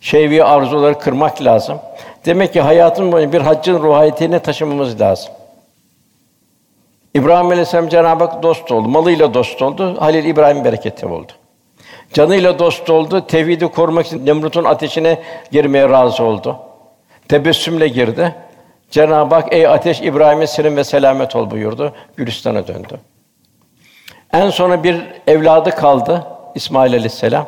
[0.00, 1.78] Şehvi arzuları kırmak lazım.
[2.26, 5.32] Demek ki hayatın boyunca bir haccın ruhiyetini taşımamız lazım.
[7.14, 8.88] İbrahim Aleyhisselam Cenab-ı Hak dost oldu.
[8.88, 9.96] Malıyla dost oldu.
[10.00, 11.32] Halil İbrahim bereketi oldu.
[12.12, 13.26] Canıyla dost oldu.
[13.26, 15.18] Tevhidi korumak için Nemrut'un ateşine
[15.52, 16.56] girmeye razı oldu.
[17.28, 18.34] Tebessümle girdi.
[18.90, 21.92] Cenab-ı Hak ey ateş İbrahim'e serin ve selamet ol buyurdu.
[22.16, 23.00] Gülistan'a döndü.
[24.32, 27.46] En sonra bir evladı kaldı İsmail Aleyhisselam.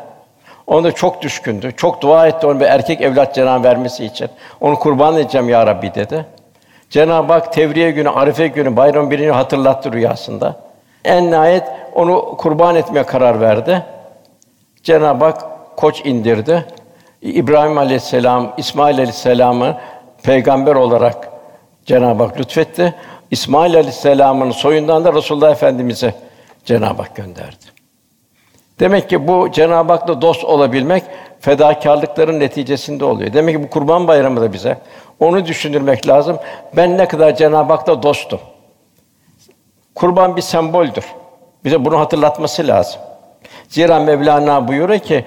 [0.67, 1.73] Onu da çok düşkündü.
[1.77, 4.29] Çok dua etti onu bir erkek evlat Cenab-ı vermesi için.
[4.61, 6.27] Onu kurban edeceğim ya Rabbi dedi.
[6.91, 10.57] Cenab-ı Hak Tevriye günü, Arife günü, bayram birini hatırlattı rüyasında.
[11.05, 13.83] En nihayet onu kurban etmeye karar verdi.
[14.83, 15.45] Cenab-ı Hak
[15.77, 16.67] koç indirdi.
[17.23, 19.77] İbrahim Aleyhisselam, İsmail Aleyhisselam'ı
[20.23, 21.31] peygamber olarak
[21.87, 22.95] Cenab-ı Hak lütfetti.
[23.31, 26.15] İsmail Aleyhisselam'ın soyundan da Resulullah Efendimize
[26.65, 27.65] Cenab-ı Hak gönderdi.
[28.81, 31.03] Demek ki bu Cenab-ı Hak'la dost olabilmek
[31.41, 33.33] fedakarlıkların neticesinde oluyor.
[33.33, 34.79] Demek ki bu Kurban Bayramı da bize
[35.21, 36.39] onu düşündürmek lazım.
[36.77, 38.41] Ben ne kadar Cenab-ı Hak'la dostum.
[39.95, 41.05] Kurban bir semboldür.
[41.65, 43.01] Bize bunu hatırlatması lazım.
[43.69, 45.25] Zira Mevlana buyuruyor ki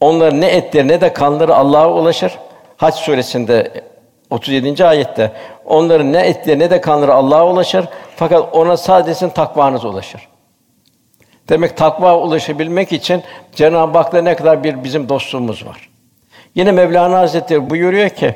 [0.00, 2.38] onların ne etleri ne de kanları Allah'a ulaşır.
[2.76, 3.84] Hac suresinde
[4.30, 4.86] 37.
[4.86, 5.32] ayette
[5.64, 7.84] onların ne etleri ne de kanları Allah'a ulaşır
[8.16, 10.28] fakat ona sadece takvanız ulaşır.
[11.48, 13.22] Demek takva ulaşabilmek için
[13.54, 15.90] Cenab-ı Hak'la ne kadar bir bizim dostluğumuz var.
[16.54, 18.34] Yine Mevlana Hazretleri buyuruyor ki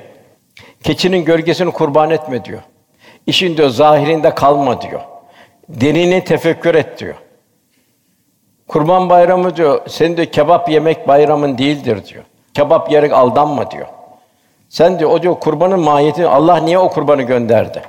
[0.82, 2.60] keçinin gölgesini kurban etme diyor.
[3.26, 5.00] İşin diyor zahirinde kalma diyor.
[5.68, 7.14] Denini tefekkür et diyor.
[8.70, 12.24] Kurban bayramı diyor, senin de kebap yemek bayramın değildir diyor.
[12.54, 13.86] Kebap yerek aldanma diyor.
[14.68, 17.82] Sen diyor, o diyor kurbanın mahiyeti, Allah niye o kurbanı gönderdi?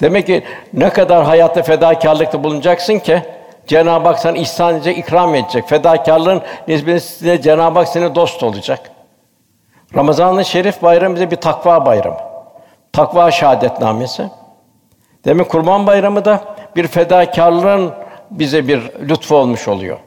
[0.00, 3.22] Demek ki ne kadar hayatta fedakarlıkta bulunacaksın ki
[3.66, 5.68] Cenab-ı Hak sana ihsan edecek, ikram edecek.
[5.68, 8.90] Fedakarlığın nisbetinde Cenab-ı Hak senin dost olacak.
[9.94, 12.18] Ramazan-ı Şerif bayramı bize bir takva bayramı.
[12.92, 14.30] Takva şahadetnamesi.
[15.24, 16.40] Demek Kurban Bayramı da
[16.76, 19.98] bir fedakarlığın bize bir lütfu olmuş oluyor.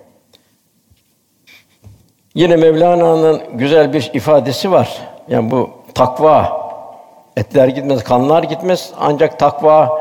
[2.36, 5.02] Yine Mevlana'nın güzel bir ifadesi var.
[5.28, 6.68] Yani bu takva
[7.38, 10.00] etler gitmez, kanlar gitmez ancak takva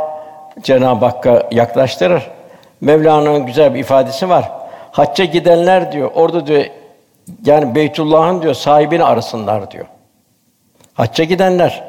[0.63, 2.31] Cenab-ı Hakk'a yaklaştırır.
[2.81, 4.53] Mevlana'nın güzel bir ifadesi var.
[4.93, 6.65] Hacca gidenler diyor, orada diyor
[7.45, 9.87] yani Beytullah'ın diyor sahibini arasınlar diyor.
[10.95, 11.85] Hacca gidenler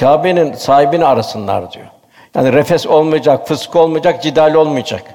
[0.00, 1.86] Kâbe'nin sahibini arasınlar diyor.
[2.36, 5.14] Yani refes olmayacak, fısk olmayacak, cidal olmayacak.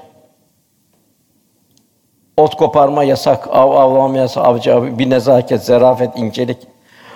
[2.36, 6.58] Ot koparma yasak, av avlama yasak, avcı avı, bir nezaket, zarafet, incelik.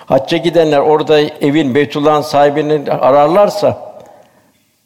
[0.05, 3.97] Hacca gidenler orada evin Beytullah'ın sahibini ararlarsa,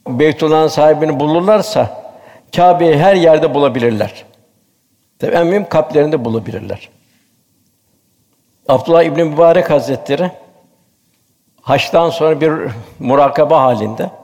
[0.08, 2.14] Beytullah'ın sahibini bulurlarsa
[2.56, 4.26] Kâbe'yi her yerde bulabilirler.
[5.20, 6.90] Tabii en mühim kalplerinde bulabilirler.
[8.70, 10.32] Abdullah İbn Mübarek Hazretleri
[11.62, 12.52] haçtan sonra bir
[13.00, 14.21] murakaba halinde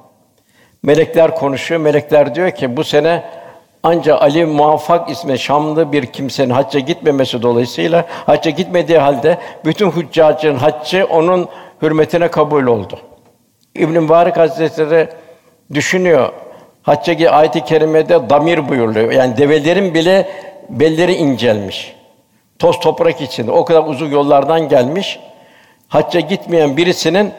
[0.87, 1.81] melekler konuşuyor.
[1.81, 3.23] Melekler diyor ki bu sene
[3.83, 10.55] ancak Ali Muvaffak ismi Şamlı bir kimsenin hacca gitmemesi dolayısıyla hacca gitmediği halde bütün hüccacın
[10.55, 11.47] haccı onun
[11.81, 12.99] hürmetine kabul oldu.
[13.75, 15.09] İbn Mübarek Hazretleri
[15.73, 16.29] düşünüyor.
[16.83, 19.11] Hacca ayet-i kerimede damir buyuruluyor.
[19.11, 20.29] Yani develerin bile
[20.69, 21.95] belleri incelmiş.
[22.59, 25.19] Toz toprak içinde o kadar uzun yollardan gelmiş.
[25.87, 27.33] Hacca gitmeyen birisinin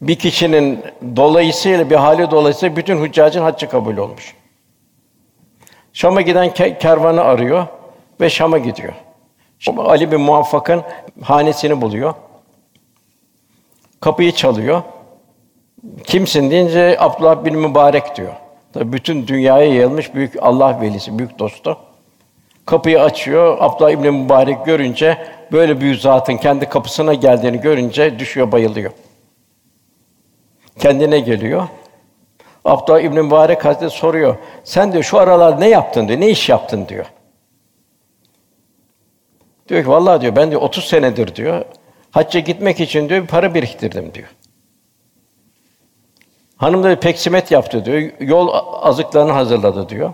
[0.00, 0.80] bir kişinin
[1.16, 4.34] dolayısıyla bir hali dolayısıyla bütün hüccacın haccı kabul olmuş.
[5.92, 7.66] Şam'a giden ke- kervanı arıyor
[8.20, 8.92] ve Şam'a gidiyor.
[9.58, 10.82] Şimdi Ali bin Muvaffak'ın
[11.22, 12.14] hanesini buluyor.
[14.00, 14.82] Kapıyı çalıyor.
[16.04, 18.32] Kimsin deyince Abdullah bin Mübarek diyor.
[18.72, 21.78] Tabii bütün dünyaya yayılmış büyük Allah velisi, büyük dostu.
[22.66, 23.56] Kapıyı açıyor.
[23.60, 25.18] Abdullah İbn Mübarek görünce
[25.52, 28.90] böyle büyük zatın kendi kapısına geldiğini görünce düşüyor, bayılıyor.
[30.78, 31.68] Kendine geliyor.
[32.64, 34.36] Abdullah İbn Mübarek Hazretleri soruyor.
[34.64, 36.20] Sen diyor şu aralar ne yaptın diyor.
[36.20, 37.06] Ne iş yaptın diyor.
[39.68, 41.64] Diyor ki vallahi diyor ben diyor 30 senedir diyor
[42.10, 44.28] hacca gitmek için diyor bir para biriktirdim diyor.
[46.56, 48.10] Hanım da peksimet yaptı diyor.
[48.20, 48.48] Yol
[48.82, 50.12] azıklarını hazırladı diyor.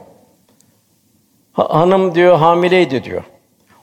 [1.53, 3.23] Ha- hanım diyor hamileydi diyor.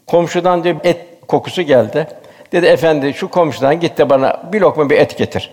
[0.08, 2.08] Komşudan diyor et kokusu geldi.
[2.52, 5.52] Dedi efendi şu komşudan git de bana bir lokma bir et getir.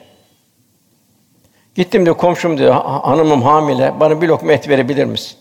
[1.78, 5.36] Gittim diyor komşum diyor "Ha- hanımım hamile bana bir lokma et verebilir misin?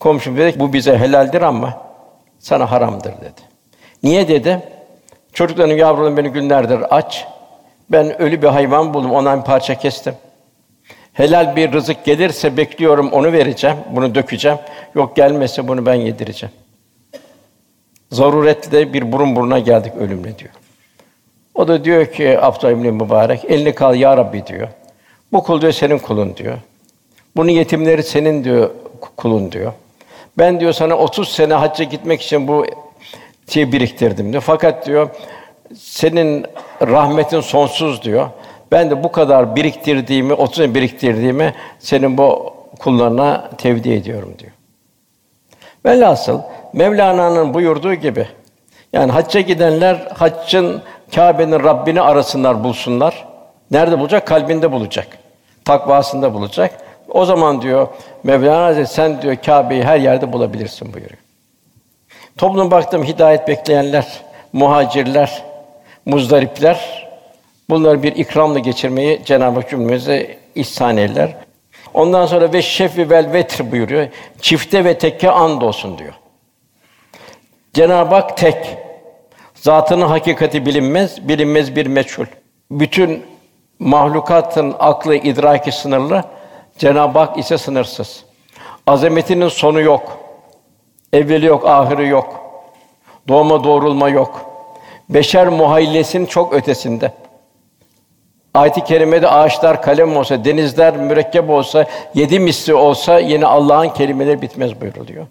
[0.00, 1.82] Komşum dedi bu bize helaldir ama
[2.38, 3.40] sana haramdır dedi.
[4.02, 4.62] Niye dedi?
[5.32, 7.26] Çocukların yavrularım beni günlerdir aç.
[7.90, 10.14] Ben ölü bir hayvan buldum, ondan bir parça kestim.
[11.12, 14.58] Helal bir rızık gelirse bekliyorum, onu vereceğim, bunu dökeceğim.
[14.94, 16.52] Yok gelmezse bunu ben yedireceğim.
[18.10, 20.50] Zaruretle bir burun buruna geldik ölümle diyor.
[21.54, 24.68] O da diyor ki Abdullah İbni Mübarek, elini kal ya Rabbi diyor.
[25.32, 26.58] Bu kul diyor senin kulun diyor.
[27.36, 28.70] Bunun yetimleri senin diyor
[29.16, 29.72] kulun diyor.
[30.38, 32.66] Ben diyor sana 30 sene hacca gitmek için bu
[33.48, 34.42] şey biriktirdim diyor.
[34.46, 35.08] Fakat diyor
[35.74, 36.46] senin
[36.82, 38.28] rahmetin sonsuz diyor.
[38.72, 44.52] Ben de bu kadar biriktirdiğimi, 30 sene biriktirdiğimi senin bu kullarına tevdi ediyorum diyor.
[45.84, 46.40] Velhasıl
[46.72, 48.28] Mevlana'nın buyurduğu gibi
[48.92, 50.82] yani hacca gidenler haccın
[51.14, 53.26] Kâbe'nin Rabbini arasınlar, bulsunlar.
[53.70, 54.26] Nerede bulacak?
[54.26, 55.19] Kalbinde bulacak.
[55.70, 56.78] Takvasında bulacak.
[57.08, 57.88] O zaman diyor
[58.22, 61.18] Mevlana Hazretleri sen diyor Kâbe'yi her yerde bulabilirsin buyuruyor.
[62.38, 64.06] Toplum baktım hidayet bekleyenler,
[64.52, 65.42] muhacirler,
[66.06, 67.08] muzdaripler
[67.68, 71.36] bunları bir ikramla geçirmeyi Cenab-ı Hak cümlemize ihsan eyler.
[71.94, 74.08] Ondan sonra ve şefi vel vetr buyuruyor.
[74.40, 76.14] Çifte ve tekke and olsun diyor.
[77.74, 78.76] Cenab-ı Hak tek.
[79.54, 82.26] Zatının hakikati bilinmez, bilinmez bir meçhul.
[82.70, 83.29] Bütün
[83.80, 86.24] mahlukatın aklı, idraki sınırlı,
[86.78, 88.24] Cenab-ı Hak ise sınırsız.
[88.86, 90.18] Azametinin sonu yok.
[91.12, 92.40] Evveli yok, ahiri yok.
[93.28, 94.50] Doğma doğrulma yok.
[95.08, 97.12] Beşer muhayyilesinin çok ötesinde.
[98.54, 104.80] Ayet-i kerimede ağaçlar kalem olsa, denizler mürekkep olsa, yedi misli olsa yine Allah'ın kelimeleri bitmez
[104.80, 105.26] buyuruluyor.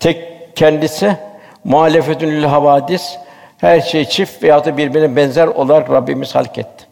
[0.00, 1.16] Tek kendisi
[1.64, 3.16] muhalefetün lil havadis
[3.58, 6.87] her şey çift veya da birbirine benzer olarak Rabbimiz halk etti.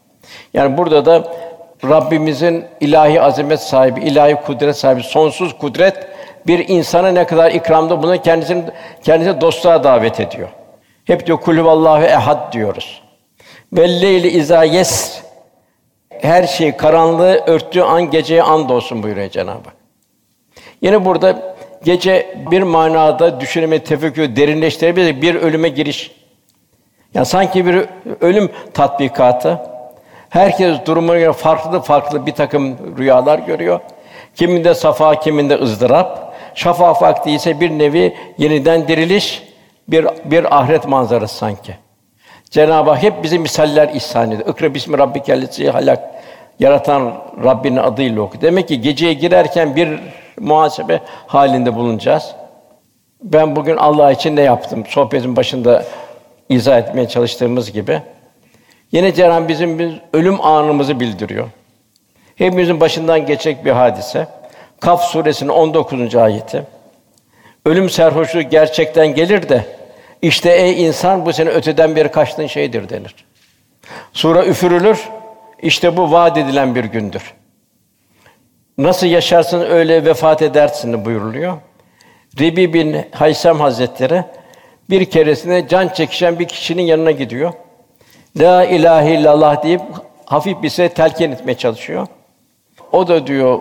[0.55, 1.33] Yani burada da
[1.85, 5.96] Rabbimizin ilahi azamet sahibi, ilahi kudret sahibi, sonsuz kudret
[6.46, 8.62] bir insana ne kadar ikramda bunu kendisini
[9.05, 10.49] kendisi dostluğa davet ediyor.
[11.05, 13.03] Hep diyor kulü vallahu ehad diyoruz.
[13.72, 15.22] Velleyli izâ yes
[16.11, 19.68] her şey karanlığı örttüğü an geceye and olsun buyuruyor Cenab-ı.
[20.81, 26.11] Yine burada gece bir manada düşünme, tefekkür, derinleştirebilir bir ölüme giriş.
[27.14, 27.87] Yani sanki bir
[28.20, 29.59] ölüm tatbikatı.
[30.37, 33.81] Herkes durumuna göre farklı farklı bir takım rüyalar görüyor.
[34.35, 36.35] Kiminde safa, kiminde ızdırap.
[36.55, 39.42] Şafak vakti ise bir nevi yeniden diriliş,
[39.88, 41.75] bir bir ahiret manzarası sanki.
[42.51, 44.49] Cenab-ı Hak hep bize misaller ihsan ediyor.
[44.49, 46.11] İkra bismi rabbikellezî halak.
[46.59, 47.12] Yaratan
[47.44, 48.40] Rabbinin adıyla oku.
[48.40, 50.01] Demek ki geceye girerken bir
[50.41, 52.34] muhasebe halinde bulunacağız.
[53.22, 54.84] Ben bugün Allah için ne yaptım?
[54.89, 55.84] Sohbetin başında
[56.49, 58.03] izah etmeye çalıştığımız gibi.
[58.97, 61.47] Yine Cenab-ı bizim bir ölüm anımızı bildiriyor.
[62.36, 64.26] Hepimizin başından geçecek bir hadise.
[64.80, 66.14] Kaf suresinin 19.
[66.14, 66.62] ayeti.
[67.66, 69.64] Ölüm serhoşluğu gerçekten gelir de
[70.22, 73.14] işte ey insan bu sene öteden beri kaçtığın şeydir denir.
[74.12, 75.09] Sura üfürülür.
[75.62, 77.34] İşte bu vaat edilen bir gündür.
[78.78, 81.57] Nasıl yaşarsın öyle vefat edersin buyuruluyor.
[82.38, 84.24] Ribi bin Haysem Hazretleri
[84.90, 87.53] Bir keresinde can çekişen bir kişinin yanına gidiyor.
[88.39, 89.82] La ilahe illallah deyip
[90.24, 92.07] hafif bir şey telkin etmeye çalışıyor.
[92.93, 93.61] O da diyor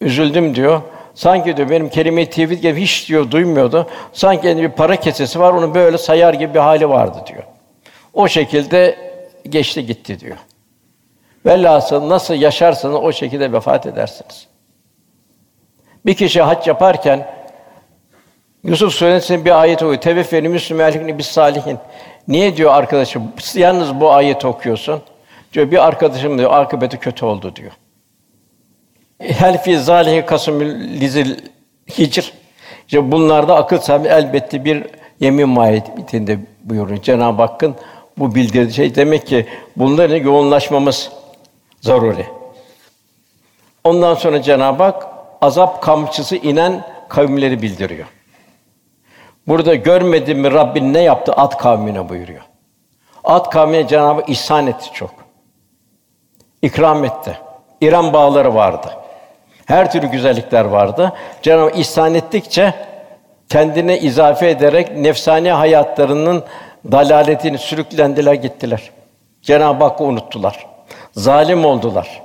[0.00, 0.80] üzüldüm diyor.
[1.14, 3.86] Sanki diyor benim kelime-i tevhid gibi hiç diyor duymuyordu.
[4.12, 7.42] Sanki bir para kesesi var, onu böyle sayar gibi bir hali vardı diyor.
[8.14, 8.98] O şekilde
[9.48, 10.36] geçti gitti diyor.
[11.46, 14.46] Velhasıl nasıl yaşarsanız o şekilde vefat edersiniz.
[16.06, 17.26] Bir kişi hac yaparken
[18.64, 20.00] Yusuf Suresi'nin bir ayet okuyor.
[20.00, 21.78] Teveffeni Müslümanlıkni bis salihin.
[22.28, 23.32] Niye diyor arkadaşım?
[23.54, 25.02] Yalnız bu ayeti okuyorsun.
[25.52, 27.72] Diyor bir arkadaşım diyor akıbeti kötü oldu diyor.
[29.18, 31.38] Hel fi zalihi kasmül lizil
[31.98, 32.32] hicr.
[32.86, 34.86] İşte bunlarda akıl sahibi elbette bir
[35.20, 37.02] yemin mahiyetinde buyuruyor.
[37.02, 37.74] Cenab-ı Hakk'ın
[38.18, 39.46] bu bildirdiği şey demek ki
[39.76, 41.12] bunların yoğunlaşmamız
[41.80, 42.26] zaruri.
[43.84, 45.06] Ondan sonra Cenab-ı Hak
[45.40, 48.06] azap kamçısı inen kavimleri bildiriyor.
[49.48, 52.42] Burada görmedim mi Rabbin ne yaptı At kavmine buyuruyor.
[53.24, 55.10] At kavmine Cenab-ı ihsan etti çok.
[56.62, 57.38] İkram etti.
[57.80, 58.86] İran bağları vardı.
[59.66, 61.12] Her türlü güzellikler vardı.
[61.42, 62.74] Cenab-ı ihsan ettikçe
[63.48, 66.44] kendine izafe ederek nefsani hayatlarının
[66.92, 68.90] dalaletini sürüklendiler gittiler.
[69.42, 70.66] Cenab-ı Hakk'ı unuttular.
[71.12, 72.22] Zalim oldular.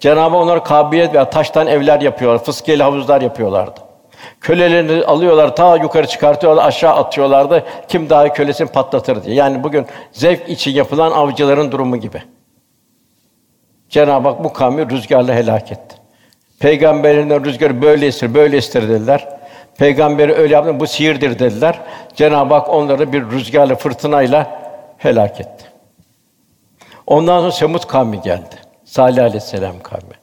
[0.00, 3.89] Cenab-ı Hak onlara kabiliyet veya taştan evler yapıyorlar, fıskiyeli havuzlar yapıyorlardı.
[4.40, 7.64] Kölelerini alıyorlar, ta yukarı çıkartıyorlar, aşağı atıyorlardı.
[7.88, 9.36] Kim daha kölesini patlatır diye.
[9.36, 12.22] Yani bugün zevk için yapılan avcıların durumu gibi.
[13.88, 15.96] Cenab-ı Hak bu kavmi rüzgarla helak etti.
[16.60, 19.28] Peygamberinden rüzgarı böyle estir, böyle estir dediler.
[19.78, 21.80] Peygamberi öyle yaptı, bu sihirdir dediler.
[22.14, 24.60] Cenab-ı Hak onları bir rüzgarla, fırtınayla
[24.98, 25.64] helak etti.
[27.06, 28.56] Ondan sonra Semut kavmi geldi.
[28.84, 30.19] Salih aleyhisselam kavmi.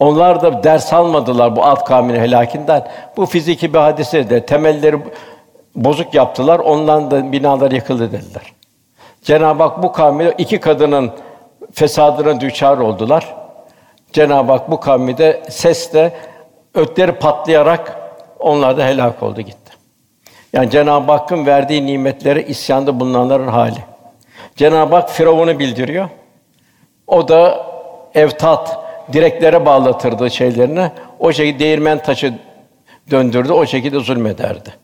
[0.00, 2.88] Onlar da ders almadılar bu alt kavminin helakinden.
[3.16, 4.96] Bu fiziki bir hadise de temelleri
[5.74, 6.58] bozuk yaptılar.
[6.58, 8.52] Ondan da binalar yıkıldı dediler.
[9.22, 11.10] Cenab-ı Hak bu kavmi iki kadının
[11.72, 13.34] fesadına düçar oldular.
[14.12, 16.12] Cenab-ı Hak bu kavmi de sesle
[16.74, 17.98] ötleri patlayarak
[18.38, 19.72] onlar da helak oldu gitti.
[20.52, 23.84] Yani Cenab-ı Hakk'ın verdiği nimetleri isyanda bulunanların hali.
[24.56, 26.08] Cenab-ı Hak Firavun'u bildiriyor.
[27.06, 27.66] O da
[28.14, 30.90] evtat, direklere bağlatırdı şeylerini.
[31.18, 32.34] O şekilde değirmen taşı
[33.10, 34.74] döndürdü, o şekilde zulmederdi.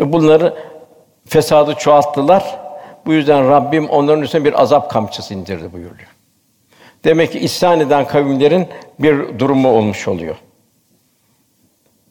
[0.00, 0.54] Ve bunları
[1.26, 2.58] fesadı çoğalttılar.
[3.06, 6.08] Bu yüzden Rabbim onların üstüne bir azap kamçısı indirdi buyuruyor.
[7.04, 10.36] Demek ki isyan eden kavimlerin bir durumu olmuş oluyor.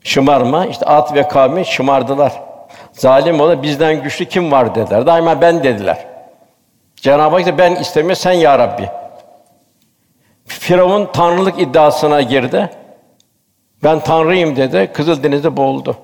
[0.04, 2.42] Şımarma, işte At ve kavmi şımardılar.
[2.92, 5.06] Zalim ola bizden güçlü kim var dediler.
[5.06, 6.06] Daima ben dediler.
[6.96, 8.90] Cenab-ı Hak ben istemiyor sen ya Rabbi.
[10.46, 12.70] Firavun tanrılık iddiasına girdi.
[13.84, 14.92] Ben tanrıyım dedi.
[14.94, 15.98] Kızıldeniz'de boğuldu.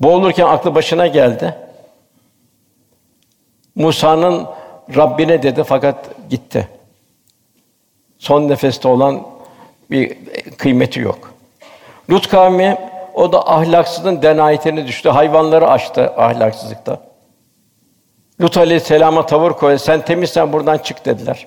[0.00, 1.54] Boğulurken aklı başına geldi.
[3.74, 4.46] Musa'nın
[4.96, 6.68] Rabbine dedi fakat gitti.
[8.18, 9.26] Son nefeste olan
[9.90, 10.16] bir
[10.58, 11.32] kıymeti yok.
[12.10, 12.78] Lut kavmi
[13.14, 15.08] o da ahlaksızın denayetine düştü.
[15.08, 17.00] Hayvanları açtı ahlaksızlıkta.
[18.40, 19.78] Lut aleyhisselama tavır koydu.
[19.78, 21.46] Sen temizsen buradan çık dediler.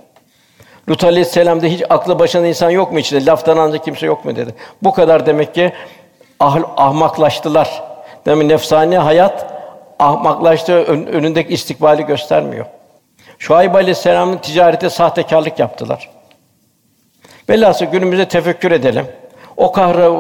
[0.92, 3.26] Lut aleyhisselamda hiç aklı başında insan yok mu içinde?
[3.26, 4.56] Laftan ancak kimse yok mu dedi.
[4.84, 5.74] Bu kadar demek ki
[6.40, 7.84] ah, ahmaklaştılar.
[8.26, 9.46] Demek nefsani hayat
[10.00, 12.66] ahmaklaştı, ön, önündeki istikbali göstermiyor.
[13.40, 16.10] Şuayb Aleyhisselam'ın ticarete sahtekarlık yaptılar.
[17.50, 19.06] Velhasıl günümüzde tefekkür edelim.
[19.58, 20.12] O kahra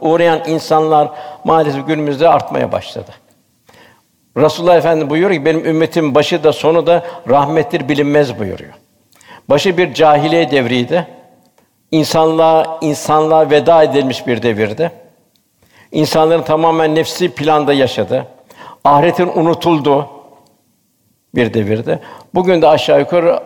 [0.00, 1.10] uğrayan insanlar
[1.44, 3.10] maalesef günümüzde artmaya başladı.
[4.36, 8.74] Resulullah Efendimiz buyuruyor ki benim ümmetim başı da sonu da rahmettir bilinmez buyuruyor.
[9.48, 11.06] Başı bir cahiliye devriydi.
[11.90, 14.92] İnsanlığa insanlığa veda edilmiş bir devirdi.
[15.92, 18.26] İnsanların tamamen nefsi planda yaşadı.
[18.84, 20.08] Ahiretin unutuldu
[21.34, 21.98] bir devirde.
[22.34, 23.40] Bugün de aşağı yukarı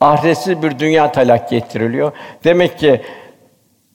[0.00, 2.12] ahiretsiz bir dünya telakki ettiriliyor.
[2.44, 3.02] Demek ki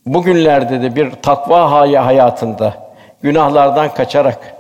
[0.05, 1.71] bugünlerde de bir takva
[2.05, 2.73] hayatında
[3.21, 4.55] günahlardan kaçarak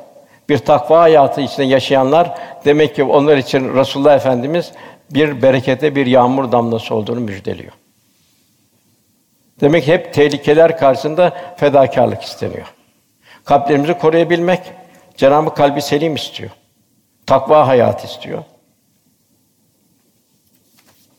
[0.49, 2.33] bir takva hayatı içinde yaşayanlar
[2.65, 4.71] demek ki onlar için Resulullah Efendimiz
[5.13, 7.71] bir berekete bir yağmur damlası olduğunu müjdeliyor.
[9.61, 12.73] Demek ki hep tehlikeler karşısında fedakarlık isteniyor.
[13.45, 14.61] Kalplerimizi koruyabilmek
[15.17, 16.51] Cenab-ı kalbi selim istiyor.
[17.25, 18.43] Takva hayat istiyor.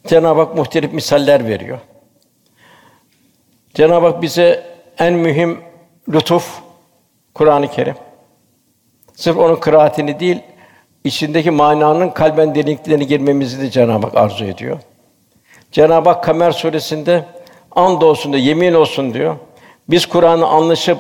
[0.07, 1.79] Cenab-ı Hak muhtelif misaller veriyor.
[3.75, 5.61] Cenab-ı Hak bize en mühim
[6.09, 6.61] lütuf
[7.35, 7.97] Kur'an-ı Kerim.
[9.15, 10.43] Sırf onun kıraatini değil,
[11.05, 14.79] içindeki mananın kalben derinliklerine girmemizi de Cenab-ı Hak arzu ediyor.
[15.73, 17.25] Cenab-ı Hak Kamer suresinde
[17.73, 19.37] and olsun diyor, yemin olsun diyor.
[19.89, 20.99] Biz Kur'an'ı anlaşıp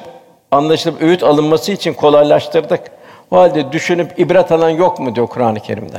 [0.51, 2.81] anlaşılıp öğüt alınması için kolaylaştırdık.
[3.31, 5.97] O halde düşünüp ibret alan yok mu diyor Kur'an-ı Kerim'de.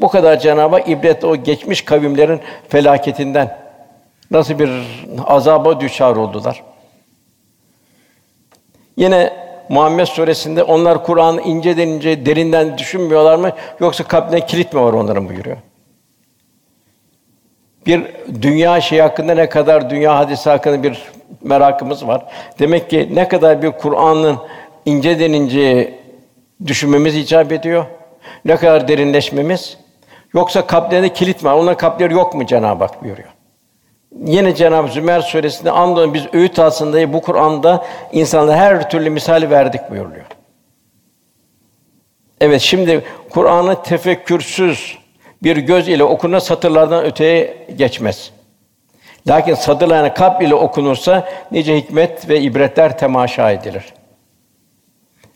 [0.00, 3.58] Bu kadar Cenab-ı Hak ibret o geçmiş kavimlerin felaketinden
[4.30, 4.70] nasıl bir
[5.26, 6.62] azaba düçar oldular.
[8.96, 14.92] Yine Muhammed suresinde onlar Kur'an'ı inceden ince derinden düşünmüyorlar mı yoksa kalplerine kilit mi var
[14.92, 15.56] onların buyuruyor.
[17.86, 18.02] Bir
[18.42, 21.02] dünya şey hakkında ne kadar dünya hadisi hakkında bir
[21.42, 22.22] merakımız var.
[22.58, 24.36] Demek ki ne kadar bir Kur'an'ın
[24.86, 25.94] inceden ince
[26.66, 27.84] düşünmemiz icap ediyor.
[28.44, 29.78] Ne kadar derinleşmemiz.
[30.34, 31.54] Yoksa kalplerinde kilit var?
[31.54, 33.28] Onların kalpleri yok mu Cenab-ı Hak buyuruyor.
[34.24, 39.90] Yine Cenab-ı Zümer suresinde andolsun biz öğüt aslında bu Kur'an'da insanlara her türlü misali verdik
[39.90, 40.26] buyuruyor.
[42.40, 44.98] Evet şimdi Kur'an'ı tefekkürsüz
[45.42, 48.30] bir göz ile okuna satırlardan öteye geçmez.
[49.26, 53.84] Lakin satırlarına kalp ile okunursa nice hikmet ve ibretler temaşa edilir.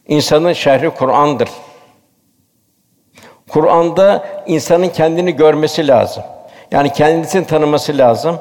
[0.08, 1.48] İnsanın şerhi Kur'an'dır.
[3.48, 6.22] Kur'an'da insanın kendini görmesi lazım.
[6.70, 8.38] Yani kendisini tanıması lazım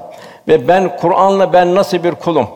[0.48, 2.48] ve ben Kur'an'la ben nasıl bir kulum?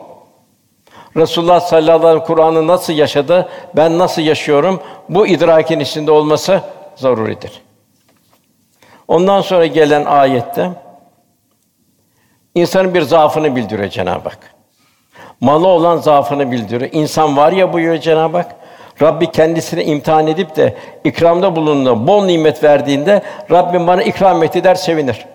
[1.16, 3.48] Resulullah sallallahu aleyhi ve sellem Kur'an'ı nasıl yaşadı?
[3.76, 4.80] Ben nasıl yaşıyorum?
[5.08, 6.60] Bu idrakin içinde olması
[6.96, 7.62] zaruridir.
[9.08, 10.70] Ondan sonra gelen ayette
[12.54, 14.54] insanın bir zaafını bildiriyor Cenab-ı Hak.
[15.40, 16.90] Malı olan zaafını bildiriyor.
[16.92, 18.56] İnsan var ya buyuruyor Cenab-ı Hak.
[19.02, 24.74] Rabbi kendisini imtihan edip de ikramda bulunduğunda, bol nimet verdiğinde Rabbim bana ikram etti der
[24.74, 25.26] sevinir.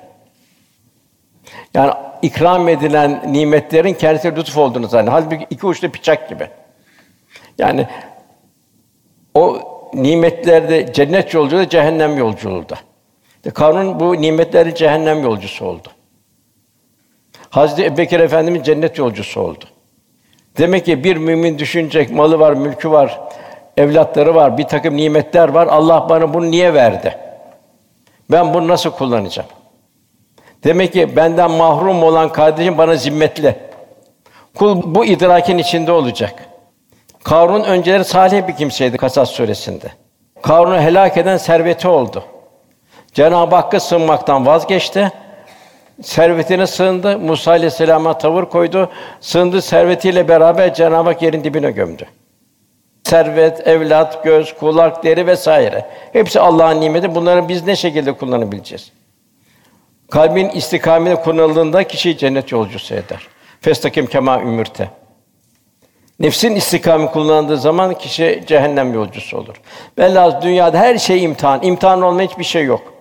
[1.73, 1.91] Yani
[2.21, 5.21] ikram edilen nimetlerin kendisi lütuf olduğunu zannediyor.
[5.21, 6.47] Halbuki iki uçlu bıçak gibi.
[7.57, 7.87] Yani
[9.33, 9.59] o
[9.93, 12.75] nimetlerde cennet yolculuğu, cehennem yolculuğu da.
[13.53, 15.87] Karun bu nimetlerin cehennem yolcusu oldu.
[17.49, 19.65] Hazreti Ebubekir Efendimiz cennet yolcusu oldu.
[20.57, 23.21] Demek ki bir mümin düşünecek, malı var, mülkü var,
[23.77, 25.67] evlatları var, bir takım nimetler var.
[25.67, 27.17] Allah bana bunu niye verdi?
[28.31, 29.49] Ben bunu nasıl kullanacağım?
[30.63, 33.55] Demek ki benden mahrum olan kardeşim bana zimmetli.
[34.55, 36.45] Kul bu idrakin içinde olacak.
[37.23, 39.87] Karun önceleri salih bir kimseydi Kasas suresinde.
[40.41, 42.23] Karun'u helak eden serveti oldu.
[43.13, 45.11] Cenab-ı Hakk'a sığınmaktan vazgeçti.
[46.01, 47.17] Servetine sığındı.
[47.19, 48.89] Musa aleyhisselama tavır koydu.
[49.21, 52.05] Sığındı servetiyle beraber Cenab-ı Hak yerin dibine gömdü.
[53.03, 55.85] Servet, evlat, göz, kulak, deri vesaire.
[56.13, 57.15] Hepsi Allah'ın nimeti.
[57.15, 58.91] Bunları biz ne şekilde kullanabileceğiz?
[60.11, 63.27] Kalbin istikameti kullanıldığında kişi cennet yolcusu eder.
[63.61, 64.89] Festakim kema ümürte.
[66.19, 69.55] Nefsin istikamı kullanıldığı zaman kişi cehennem yolcusu olur.
[69.97, 71.63] Velhâsıl dünyada her şey imtihan.
[71.63, 72.93] İmtihan olmayan hiçbir şey yok.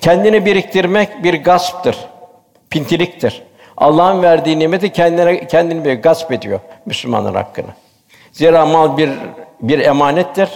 [0.00, 1.96] Kendini biriktirmek bir gasptır.
[2.70, 3.42] Pintiliktir.
[3.76, 7.74] Allah'ın verdiği nimeti kendine kendini bir gasp ediyor Müslümanın hakkını.
[8.32, 9.10] Zira mal bir
[9.60, 10.48] bir emanettir.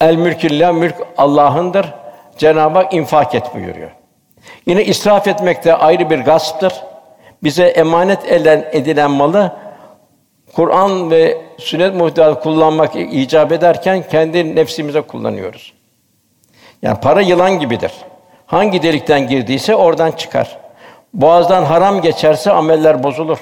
[0.00, 2.01] El mülkillah mülk Allah'ındır.
[2.38, 3.90] Cenab-ı Hak infak et buyuruyor.
[4.66, 6.72] Yine israf etmek de ayrı bir gasptır.
[7.42, 9.52] Bize emanet eden edilen malı
[10.54, 15.72] Kur'an ve sünnet muhtevat kullanmak icap ederken kendi nefsimize kullanıyoruz.
[16.82, 17.92] Yani para yılan gibidir.
[18.46, 20.58] Hangi delikten girdiyse oradan çıkar.
[21.14, 23.38] Boğazdan haram geçerse ameller bozulur.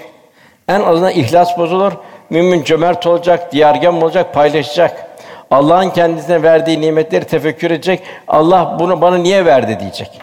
[0.69, 1.93] En azından ihlas bozulur.
[2.31, 5.10] Mümin cömert olacak, diyargem olacak, paylaşacak.
[5.51, 8.03] Allah'ın kendisine verdiği nimetleri tefekkür edecek.
[8.29, 10.21] Allah bunu bana niye verdi diyecek.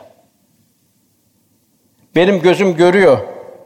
[2.15, 3.17] Benim gözüm görüyor.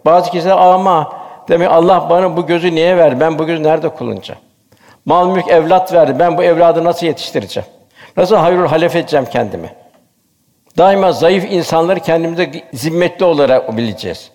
[0.06, 1.14] Bazı kişiler ama
[1.50, 3.20] demek Allah bana bu gözü niye verdi?
[3.20, 4.42] Ben bu gözü nerede kullanacağım?
[5.06, 6.20] Mal mülk evlat verdi.
[6.20, 7.70] Ben bu evladı nasıl yetiştireceğim?
[8.18, 9.74] Nasıl hayrul halef edeceğim kendimi?
[10.78, 14.32] Daima zayıf insanları kendimize zimmetli olarak bileceğiz.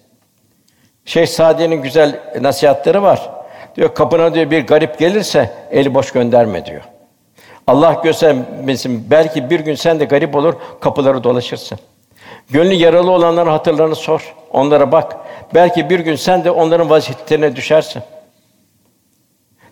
[1.04, 3.30] Şeyh Sadi'nin güzel nasihatleri var.
[3.76, 6.82] Diyor kapına diyor bir garip gelirse eli boş gönderme diyor.
[7.66, 11.78] Allah göstermesin belki bir gün sen de garip olur kapıları dolaşırsın.
[12.50, 14.34] Gönlü yaralı olanların hatırlarını sor.
[14.50, 15.16] Onlara bak.
[15.54, 18.02] Belki bir gün sen de onların vaziyetlerine düşersin.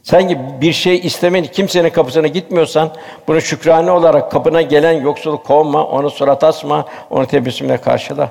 [0.03, 2.90] Sen ki bir şey istemeyin, kimsenin kapısına gitmiyorsan,
[3.28, 8.28] bunu şükrane olarak kapına gelen yoksulu kovma, onu surat asma, onu tebessümle karşıla.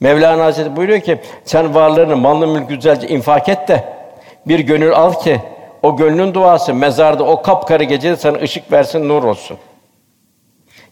[0.00, 3.84] Mevlana Hazretleri buyuruyor ki, sen varlığını, malını, mülkü güzelce infak et de,
[4.46, 5.40] bir gönül al ki,
[5.82, 9.56] o gönlün duası mezarda o kapkarı gecede sana ışık versin, nur olsun.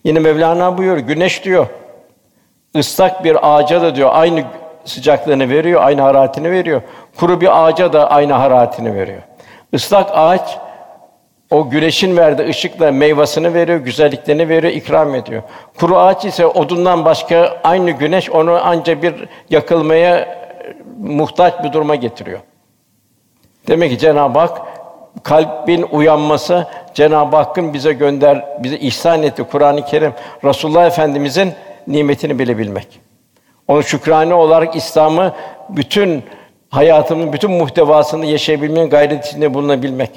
[0.05, 1.67] Yine Mevlana buyuruyor, güneş diyor,
[2.77, 4.45] ıslak bir ağaca da diyor aynı
[4.85, 6.83] sıcaklığını veriyor, aynı hararetini veriyor.
[7.17, 9.23] Kuru bir ağaca da aynı hararetini veriyor.
[9.73, 10.59] Islak ağaç
[11.51, 15.43] o güneşin verdiği ışıkla meyvasını veriyor, güzelliklerini veriyor, ikram ediyor.
[15.79, 19.15] Kuru ağaç ise odundan başka aynı güneş onu anca bir
[19.51, 20.39] yakılmaya
[20.99, 22.41] muhtaç bir duruma getiriyor.
[23.69, 24.63] Demek ki Cenab-ı Hak
[25.23, 30.13] kalbin uyanması Cenab-ı Hakk'ın bize gönder, bize ihsan etti Kur'an-ı Kerim,
[30.45, 31.53] Resulullah Efendimizin
[31.87, 33.01] nimetini bilebilmek.
[33.69, 35.33] Onu şükrane olarak İslam'ı
[35.69, 36.23] bütün
[36.71, 40.11] hayatımın bütün muhtevasını yaşayabilmenin gayret içinde bulunabilmek.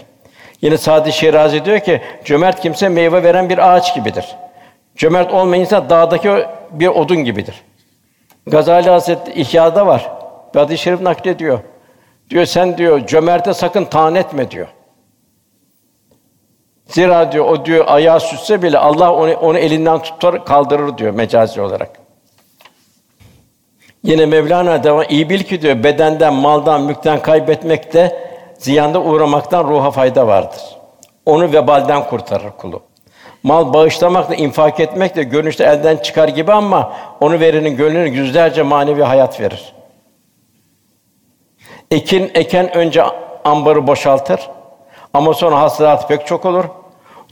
[0.62, 4.36] Yine Sadi Şirazi diyor ki cömert kimse meyve veren bir ağaç gibidir.
[4.96, 6.30] Cömert olmayan insan dağdaki
[6.72, 7.56] bir odun gibidir.
[8.48, 10.12] Gazali Hazretleri İhya'da var.
[10.54, 11.60] Hadis-i şerif naklediyor.
[12.30, 14.68] Diyor sen diyor cömerte sakın taan etme diyor.
[16.86, 21.62] Zira diyor o diyor ayağı sütse bile Allah onu onu elinden tutar kaldırır diyor mecazi
[21.62, 22.00] olarak.
[24.04, 30.28] Yine Mevlana devam iyi bil ki diyor bedenden, maldan, mülkten kaybetmekte ziyanda uğramaktan ruha fayda
[30.28, 30.62] vardır.
[31.26, 32.82] Onu vebalden kurtarır kulu.
[33.44, 39.40] Mal bağışlamakla, infak etmekle görünüşte elden çıkar gibi ama onu verenin gönlüne yüzlerce manevi hayat
[39.42, 39.74] verir.
[41.92, 43.04] Ekin eken önce
[43.44, 44.50] ambarı boşaltır.
[45.14, 46.66] Ama sonra hasılatı pek çok olur.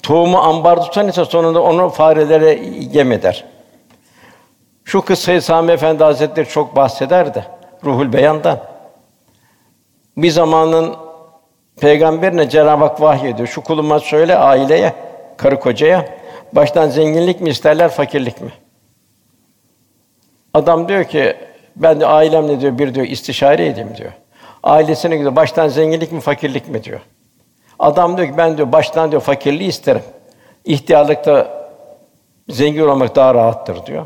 [0.04, 2.60] Tohumu ambar tutan ise sonunda onu farelere
[2.92, 3.46] yem eder.
[4.84, 7.46] Şu kıssayı Sami Efendi Hazretleri çok bahseder de
[7.84, 8.60] Ruhul Beyan'dan.
[10.18, 10.96] Bir zamanın
[11.82, 13.48] peygamberine Cenab-ı Hak vahyediyor.
[13.48, 14.94] Şu kuluma söyle aileye,
[15.38, 16.06] karı kocaya
[16.54, 18.54] baştan zenginlik mi isterler, fakirlik mi?
[20.54, 21.36] Adam diyor ki
[21.76, 24.12] ben de ailemle diyor bir diyor istişare edeyim diyor.
[24.66, 25.36] Ailesine gidiyor.
[25.36, 27.00] Baştan zenginlik mi, fakirlik mi diyor.
[27.80, 30.02] Adam diyor ki ben diyor baştan diyor fakirliği isterim.
[30.66, 31.68] İhtiyarlıkta
[32.50, 34.06] zengin olmak daha rahattır diyor.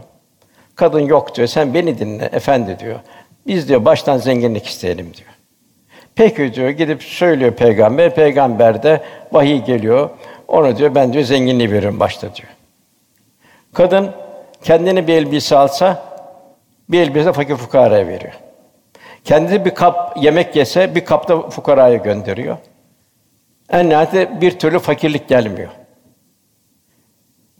[0.75, 1.47] Kadın yok diyor.
[1.47, 2.99] Sen beni dinle efendi diyor.
[3.47, 5.29] Biz diyor baştan zenginlik isteyelim diyor.
[6.15, 8.15] Peki diyor gidip söylüyor peygamber.
[8.15, 9.01] Peygamber de
[9.31, 10.09] vahiy geliyor.
[10.47, 12.49] Ona diyor ben diyor zenginliği veririm başta diyor.
[13.73, 14.11] Kadın
[14.63, 16.03] kendini bir elbise alsa
[16.89, 18.33] bir elbise fakir fukaraya veriyor.
[19.23, 22.57] Kendi bir kap yemek yese bir kapta fukaraya gönderiyor.
[23.71, 25.69] En nihayetinde bir türlü fakirlik gelmiyor.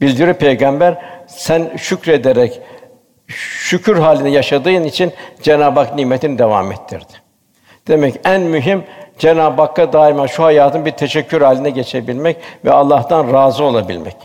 [0.01, 0.97] Bildiriyor peygamber
[1.28, 2.62] sen şükrederek
[3.28, 7.14] şükür halinde yaşadığın için Cenab-ı Hak nimetini devam ettirdi.
[7.88, 8.84] Demek en mühim
[9.20, 14.16] Cenab-ı Hakk'a daima şu hayatın bir teşekkür haline geçebilmek ve Allah'tan razı olabilmek.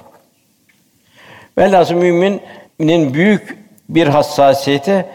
[1.58, 3.58] Velhâsıl müminin büyük
[3.88, 5.06] bir hassasiyeti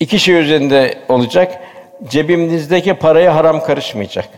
[0.00, 1.60] iki şey üzerinde olacak.
[2.08, 4.28] Cebimizdeki paraya haram karışmayacak.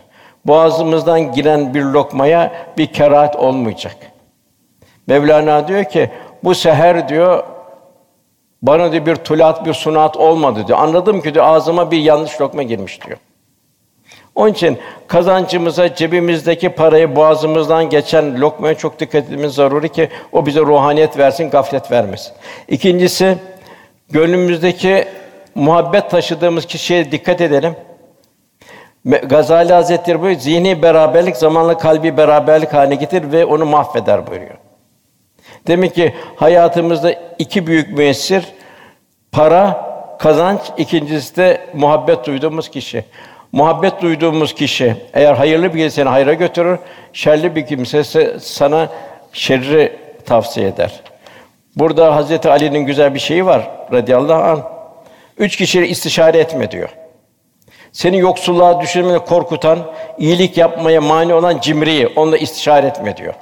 [0.45, 3.95] Boğazımızdan giren bir lokmaya bir kerahat olmayacak.
[5.07, 6.09] Mevlana diyor ki
[6.43, 7.43] bu seher diyor
[8.61, 10.79] bana diyor bir tulat bir sunat olmadı diyor.
[10.79, 13.17] Anladım ki diyor ağzıma bir yanlış lokma girmiş diyor.
[14.35, 14.77] Onun için
[15.07, 21.49] kazancımıza, cebimizdeki parayı boğazımızdan geçen lokmaya çok dikkat etmemiz zaruri ki o bize ruhaniyet versin,
[21.49, 22.33] gaflet vermesin.
[22.67, 23.37] İkincisi,
[24.09, 25.07] gönlümüzdeki
[25.57, 27.75] muhabbet taşıdığımız kişiye dikkat edelim.
[29.05, 34.57] Gazali Hazretleri buyuruyor, zihni beraberlik zamanla kalbi beraberlik haline getir ve onu mahveder buyuruyor.
[35.67, 38.45] Demek ki hayatımızda iki büyük müessir
[39.31, 39.87] para,
[40.19, 43.05] kazanç, ikincisi de muhabbet duyduğumuz kişi.
[43.51, 46.79] Muhabbet duyduğumuz kişi eğer hayırlı bir seni hayra götürür,
[47.13, 48.03] şerli bir kimse
[48.39, 48.89] sana
[49.33, 51.01] şerri tavsiye eder.
[51.75, 54.76] Burada Hazreti Ali'nin güzel bir şeyi var radıyallahu anh.
[55.37, 56.89] Üç kişiyle istişare etme diyor.
[57.91, 59.79] Seni yoksulluğa düşürmeye korkutan,
[60.17, 63.33] iyilik yapmaya mani olan cimriyi onunla istişare etme diyor.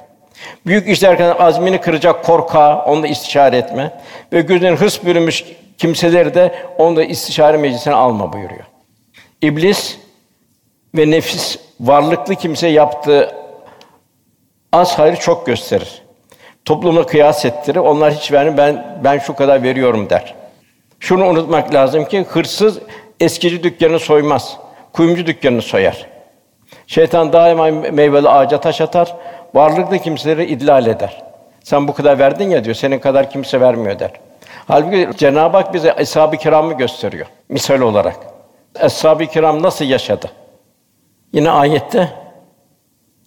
[0.66, 4.00] Büyük işler kadar azmini kıracak korka, onunla istişare etme.
[4.32, 5.44] Ve gözün hırs bürümüş
[5.78, 8.64] kimseleri de onunla istişare meclisine alma buyuruyor.
[9.42, 9.98] İblis
[10.94, 13.34] ve nefis varlıklı kimse yaptığı
[14.72, 16.02] az hayrı çok gösterir.
[16.64, 17.78] Topluma kıyas ettirir.
[17.78, 18.56] Onlar hiç vermiyor.
[18.56, 20.34] Ben ben şu kadar veriyorum der.
[21.00, 22.78] Şunu unutmak lazım ki hırsız
[23.20, 24.56] eskici dükkanı soymaz.
[24.92, 26.06] Kuyumcu dükkanını soyar.
[26.86, 29.16] Şeytan daima meyveli ağaca taş atar.
[29.54, 31.22] Varlıklı kimseleri idlal eder.
[31.64, 32.76] Sen bu kadar verdin ya diyor.
[32.76, 34.10] Senin kadar kimse vermiyor der.
[34.68, 38.16] Halbuki Cenab-ı Hak bize eshab-ı kiramı gösteriyor misal olarak.
[38.80, 40.30] Eshab-ı kiram nasıl yaşadı?
[41.32, 42.08] Yine ayette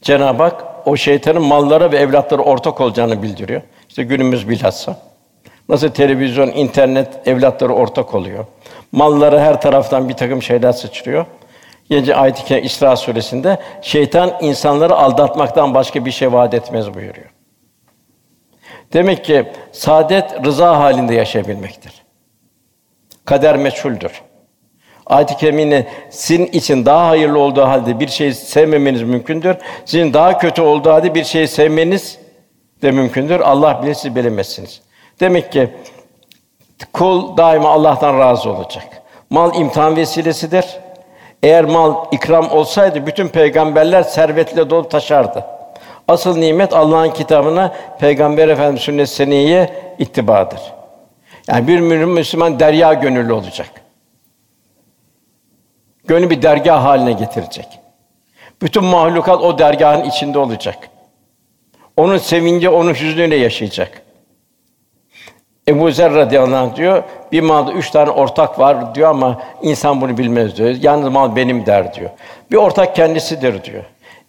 [0.01, 3.61] Cenab-ı Hak o şeytanın mallara ve evlatlara ortak olacağını bildiriyor.
[3.89, 5.08] İşte günümüz bilhassa.
[5.69, 8.45] Nasıl televizyon, internet evlatları ortak oluyor.
[8.91, 11.25] Mallara her taraftan bir takım şeyler sıçrıyor.
[11.89, 17.29] Yine ayet-i İsra suresinde şeytan insanları aldatmaktan başka bir şey vaat etmez buyuruyor.
[18.93, 21.93] Demek ki saadet rıza halinde yaşayabilmektir.
[23.25, 24.21] Kader meçhuldür.
[25.05, 29.55] Ayet-i keriminde sizin için daha hayırlı olduğu halde bir şey sevmemeniz mümkündür.
[29.85, 32.19] Sizin daha kötü olduğu halde bir şey sevmeniz
[32.81, 33.39] de mümkündür.
[33.39, 34.81] Allah bilir siz bilemezsiniz.
[35.19, 35.69] Demek ki
[36.93, 39.01] kul daima Allah'tan razı olacak.
[39.29, 40.65] Mal imtihan vesilesidir.
[41.43, 45.45] Eğer mal ikram olsaydı bütün peygamberler servetle dolu taşardı.
[46.07, 50.59] Asıl nimet Allah'ın kitabına, Peygamber Efendimiz sünnet seniyye ittibadır.
[51.47, 53.69] Yani bir Müslüman derya gönüllü olacak.
[56.07, 57.79] Gönlü bir dergah haline getirecek.
[58.61, 60.89] Bütün mahlukat o dergahın içinde olacak.
[61.97, 64.01] Onun sevinci, onun hüznüyle yaşayacak.
[65.67, 70.17] Ebu Zer radıyallahu anh diyor, bir malda üç tane ortak var diyor ama insan bunu
[70.17, 70.69] bilmez diyor.
[70.69, 72.09] Yalnız mal benim der diyor.
[72.51, 73.83] Bir ortak kendisidir diyor.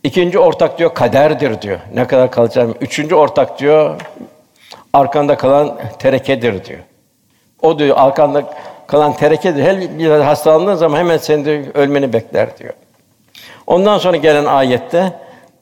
[0.05, 1.79] İkinci ortak diyor kaderdir diyor.
[1.95, 2.75] Ne kadar kalacağım.
[2.81, 4.01] Üçüncü ortak diyor
[4.93, 6.81] arkanda kalan terekedir diyor.
[7.63, 8.43] O diyor arkanda
[8.87, 9.63] kalan terekedir.
[9.63, 12.73] Her bir hastalandığın zaman hemen senin de ölmeni bekler diyor.
[13.67, 15.13] Ondan sonra gelen ayette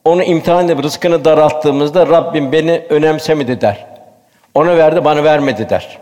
[0.05, 3.88] onu imtihan edip rızkını daralttığımızda Rabbim beni önemsemedi der.
[4.55, 5.99] Ona verdi, bana vermedi der.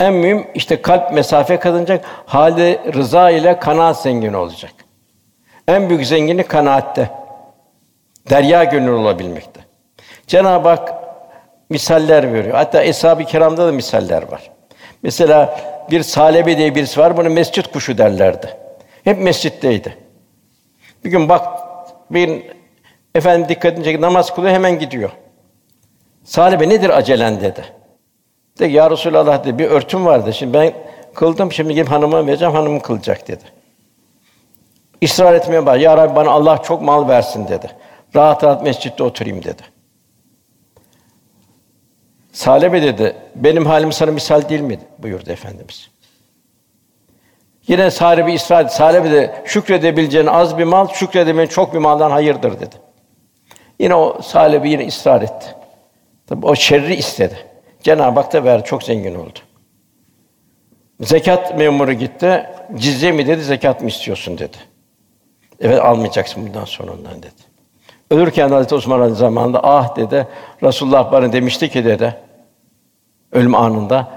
[0.00, 4.72] En mühim işte kalp mesafe kazanacak, hali rıza ile kanaat zengin olacak.
[5.68, 7.10] En büyük zenginlik kanaatte.
[8.30, 9.60] Derya gönül olabilmekte.
[10.26, 10.94] Cenab-ı Hak
[11.70, 12.54] misaller veriyor.
[12.54, 14.50] Hatta Eshab-ı Kiram'da da misaller var.
[15.02, 18.56] Mesela bir Salebe diye birisi var, bunu mescit kuşu derlerdi.
[19.04, 19.96] Hep mescitteydi.
[21.04, 21.46] Bir gün bak
[22.10, 22.42] bir
[23.14, 25.10] efendi dikkatini çekti, namaz kılıyor hemen gidiyor.
[26.30, 27.64] Salebe nedir acelen dedi.
[28.58, 30.32] De ya Resulallah dedi bir örtüm vardı.
[30.32, 30.72] Şimdi ben
[31.14, 33.44] kıldım şimdi gidip hanıma vereceğim hanım kılacak dedi.
[35.00, 35.80] İsrar etmeye bak.
[35.80, 37.70] Ya Rabbi bana Allah çok mal versin dedi.
[38.16, 39.62] Rahat rahat mescitte oturayım dedi.
[42.32, 44.78] Salebe dedi, benim halim sana misal değil mi?
[44.98, 45.90] buyurdu Efendimiz.
[47.68, 48.72] Yine sahibi etti.
[48.72, 52.76] Sahibi de şükredebileceğin az bir mal, şükredemeyen çok bir maldan hayırdır dedi.
[53.78, 55.59] Yine o sahibi yine ısrar etti.
[56.30, 57.36] Tabi o şerri istedi.
[57.82, 59.38] Cenab-ı Hak da verdi, çok zengin oldu.
[61.00, 62.46] Zekat memuru gitti.
[62.74, 64.56] Cizye mi dedi, zekat mı istiyorsun dedi.
[65.60, 67.42] Evet almayacaksın bundan sonra ondan dedi.
[68.10, 70.28] Ölürken Hazreti Osman zamanında ah dedi.
[70.62, 72.16] Resulullah bana demişti ki dedi.
[73.32, 74.08] Ölüm anında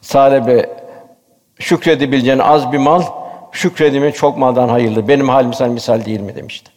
[0.00, 0.66] sahibi
[1.58, 3.02] şükredebileceğin az bir mal,
[3.52, 5.08] şükredimin çok maldan hayırlı.
[5.08, 6.70] Benim halim sen misal değil mi demişti.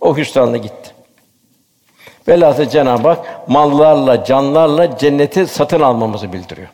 [0.00, 0.97] O hüsranla gitti.
[2.28, 6.68] Velhâsıl Cenab-ı Hak mallarla, canlarla cenneti satın almamızı bildiriyor.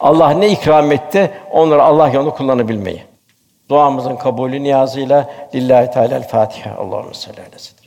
[0.00, 3.02] Allah ne ikram etti, onları Allah yolunda kullanabilmeyi.
[3.70, 6.76] Duamızın kabulü niyazıyla lillahi teala Fatiha.
[6.76, 7.78] Allahu salli aleyhi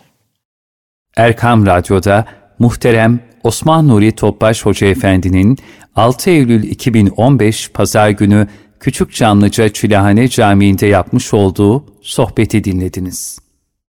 [1.18, 2.26] Erkam Radyo'da
[2.60, 5.58] muhterem Osman Nuri Topbaş Hoca Efendi'nin
[5.95, 8.47] 6 Eylül 2015 Pazar günü
[8.80, 13.39] Küçük Çamlıca Çilehane Camii'nde yapmış olduğu sohbeti dinlediniz.